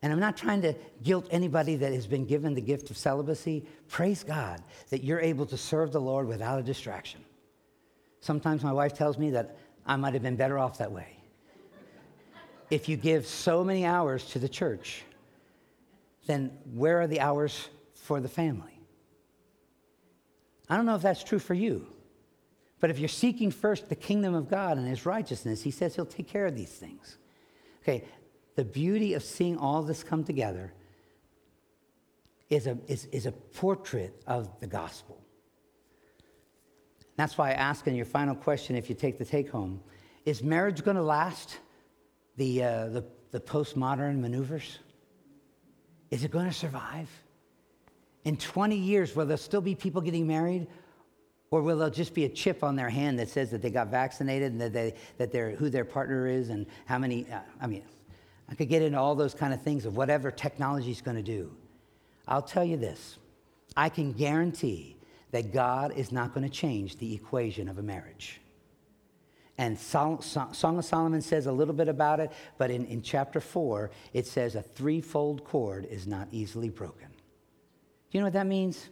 [0.01, 3.63] And I'm not trying to guilt anybody that has been given the gift of celibacy.
[3.89, 7.23] Praise God that you're able to serve the Lord without a distraction.
[8.21, 11.15] Sometimes my wife tells me that I might have been better off that way.
[12.71, 15.03] if you give so many hours to the church,
[16.25, 18.81] then where are the hours for the family?
[20.67, 21.85] I don't know if that's true for you.
[22.79, 26.05] But if you're seeking first the kingdom of God and his righteousness, he says he'll
[26.05, 27.17] take care of these things.
[27.83, 28.05] Okay,
[28.55, 30.73] the beauty of seeing all this come together
[32.49, 35.21] is a, is, is a portrait of the gospel.
[37.15, 39.81] That's why I ask in your final question, if you take the take home,
[40.25, 41.57] is marriage going to last
[42.37, 44.79] the, uh, the, the postmodern maneuvers?
[46.11, 47.09] Is it going to survive?
[48.23, 50.67] In 20 years, will there still be people getting married?
[51.51, 53.87] Or will there just be a chip on their hand that says that they got
[53.87, 57.25] vaccinated and that, they, that they're, who their partner is and how many?
[57.31, 57.83] Uh, I mean,
[58.49, 61.23] I could get into all those kind of things of whatever technology is going to
[61.23, 61.51] do.
[62.27, 63.17] I'll tell you this
[63.75, 64.95] I can guarantee
[65.31, 68.41] that God is not going to change the equation of a marriage.
[69.57, 73.41] And Song, Song of Solomon says a little bit about it, but in, in chapter
[73.41, 77.09] 4, it says a threefold cord is not easily broken.
[77.09, 78.87] Do you know what that means?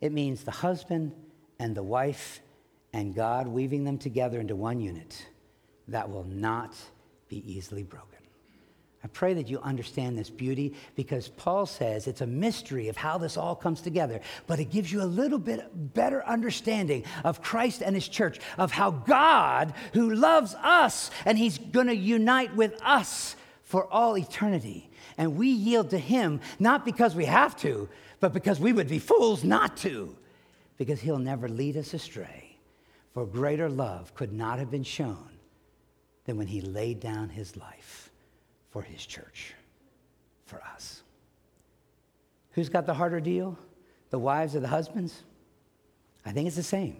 [0.00, 1.12] It means the husband,
[1.58, 2.40] and the wife
[2.92, 5.26] and God weaving them together into one unit
[5.88, 6.74] that will not
[7.28, 8.10] be easily broken.
[9.02, 13.18] I pray that you understand this beauty because Paul says it's a mystery of how
[13.18, 17.82] this all comes together, but it gives you a little bit better understanding of Christ
[17.82, 22.80] and his church, of how God, who loves us, and he's going to unite with
[22.82, 24.88] us for all eternity.
[25.18, 27.90] And we yield to him not because we have to,
[28.20, 30.16] but because we would be fools not to
[30.76, 32.56] because he'll never lead us astray.
[33.12, 35.28] For greater love could not have been shown
[36.24, 38.10] than when he laid down his life
[38.70, 39.54] for his church,
[40.46, 41.02] for us.
[42.52, 43.56] Who's got the harder deal?
[44.10, 45.22] The wives or the husbands?
[46.26, 46.96] I think it's the same.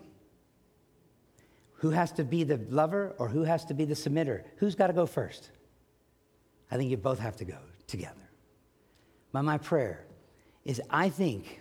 [1.78, 4.42] Who has to be the lover or who has to be the submitter?
[4.56, 5.50] Who's got to go first?
[6.70, 8.14] I think you both have to go together.
[9.32, 10.04] But my prayer
[10.64, 11.60] is I think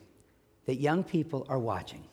[0.66, 2.04] that young people are watching.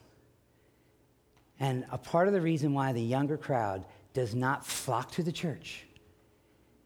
[1.59, 3.85] And a part of the reason why the younger crowd
[4.15, 5.85] does not flock to the church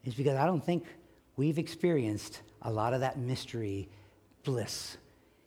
[0.04, 0.84] is because I don't think
[1.36, 3.88] we've experienced a lot of that mystery
[4.42, 4.96] bliss.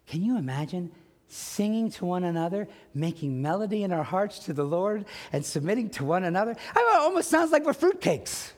[0.07, 0.91] Can you imagine
[1.27, 6.05] singing to one another, making melody in our hearts to the Lord, and submitting to
[6.05, 6.55] one another?
[6.73, 8.53] I mean, it almost sounds like we're fruitcakes.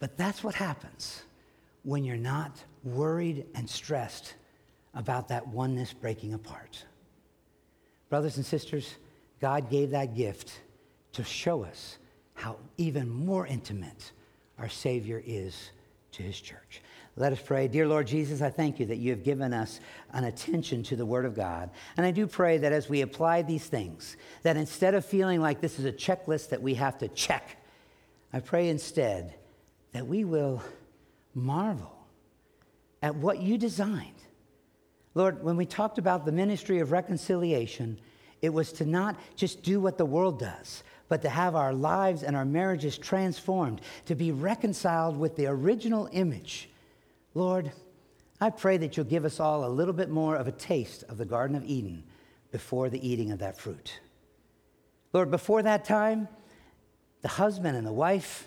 [0.00, 1.22] But that's what happens
[1.84, 2.52] when you're not
[2.84, 4.34] worried and stressed
[4.98, 6.84] about that oneness breaking apart.
[8.10, 8.96] Brothers and sisters,
[9.40, 10.60] God gave that gift
[11.12, 11.98] to show us
[12.34, 14.12] how even more intimate
[14.58, 15.70] our Savior is
[16.12, 16.82] to his church.
[17.16, 17.68] Let us pray.
[17.68, 19.78] Dear Lord Jesus, I thank you that you have given us
[20.12, 21.70] an attention to the Word of God.
[21.96, 25.60] And I do pray that as we apply these things, that instead of feeling like
[25.60, 27.56] this is a checklist that we have to check,
[28.32, 29.34] I pray instead
[29.92, 30.62] that we will
[31.34, 31.96] marvel
[33.00, 34.14] at what you designed.
[35.18, 37.98] Lord, when we talked about the ministry of reconciliation,
[38.40, 42.22] it was to not just do what the world does, but to have our lives
[42.22, 46.70] and our marriages transformed, to be reconciled with the original image.
[47.34, 47.72] Lord,
[48.40, 51.18] I pray that you'll give us all a little bit more of a taste of
[51.18, 52.04] the Garden of Eden
[52.52, 53.98] before the eating of that fruit.
[55.12, 56.28] Lord, before that time,
[57.22, 58.46] the husband and the wife,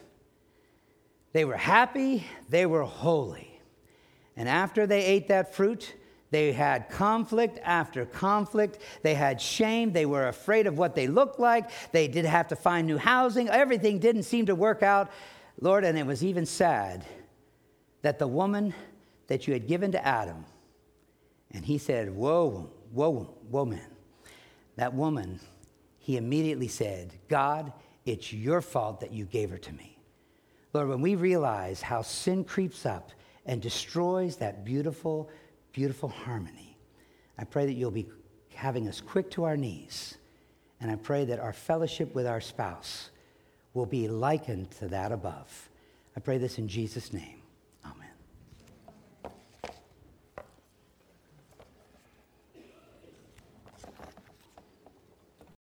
[1.34, 3.60] they were happy, they were holy.
[4.38, 5.96] And after they ate that fruit,
[6.32, 8.80] they had conflict after conflict.
[9.04, 9.92] They had shame.
[9.92, 11.70] They were afraid of what they looked like.
[11.92, 13.50] They did have to find new housing.
[13.50, 15.12] Everything didn't seem to work out,
[15.60, 15.84] Lord.
[15.84, 17.06] And it was even sad
[18.02, 18.74] that the woman
[19.28, 20.46] that you had given to Adam,
[21.52, 23.82] and he said, Whoa, whoa, woman.
[24.78, 25.42] That woman,
[26.00, 27.74] he immediately said, God,
[28.06, 29.98] it's your fault that you gave her to me.
[30.74, 33.12] Lord, when we realize how sin creeps up
[33.46, 35.30] and destroys that beautiful,
[35.72, 36.78] beautiful harmony,
[37.38, 38.08] I pray that you'll be
[38.54, 40.18] having us quick to our knees.
[40.80, 43.10] And I pray that our fellowship with our spouse
[43.74, 45.70] will be likened to that above.
[46.16, 47.41] I pray this in Jesus' name.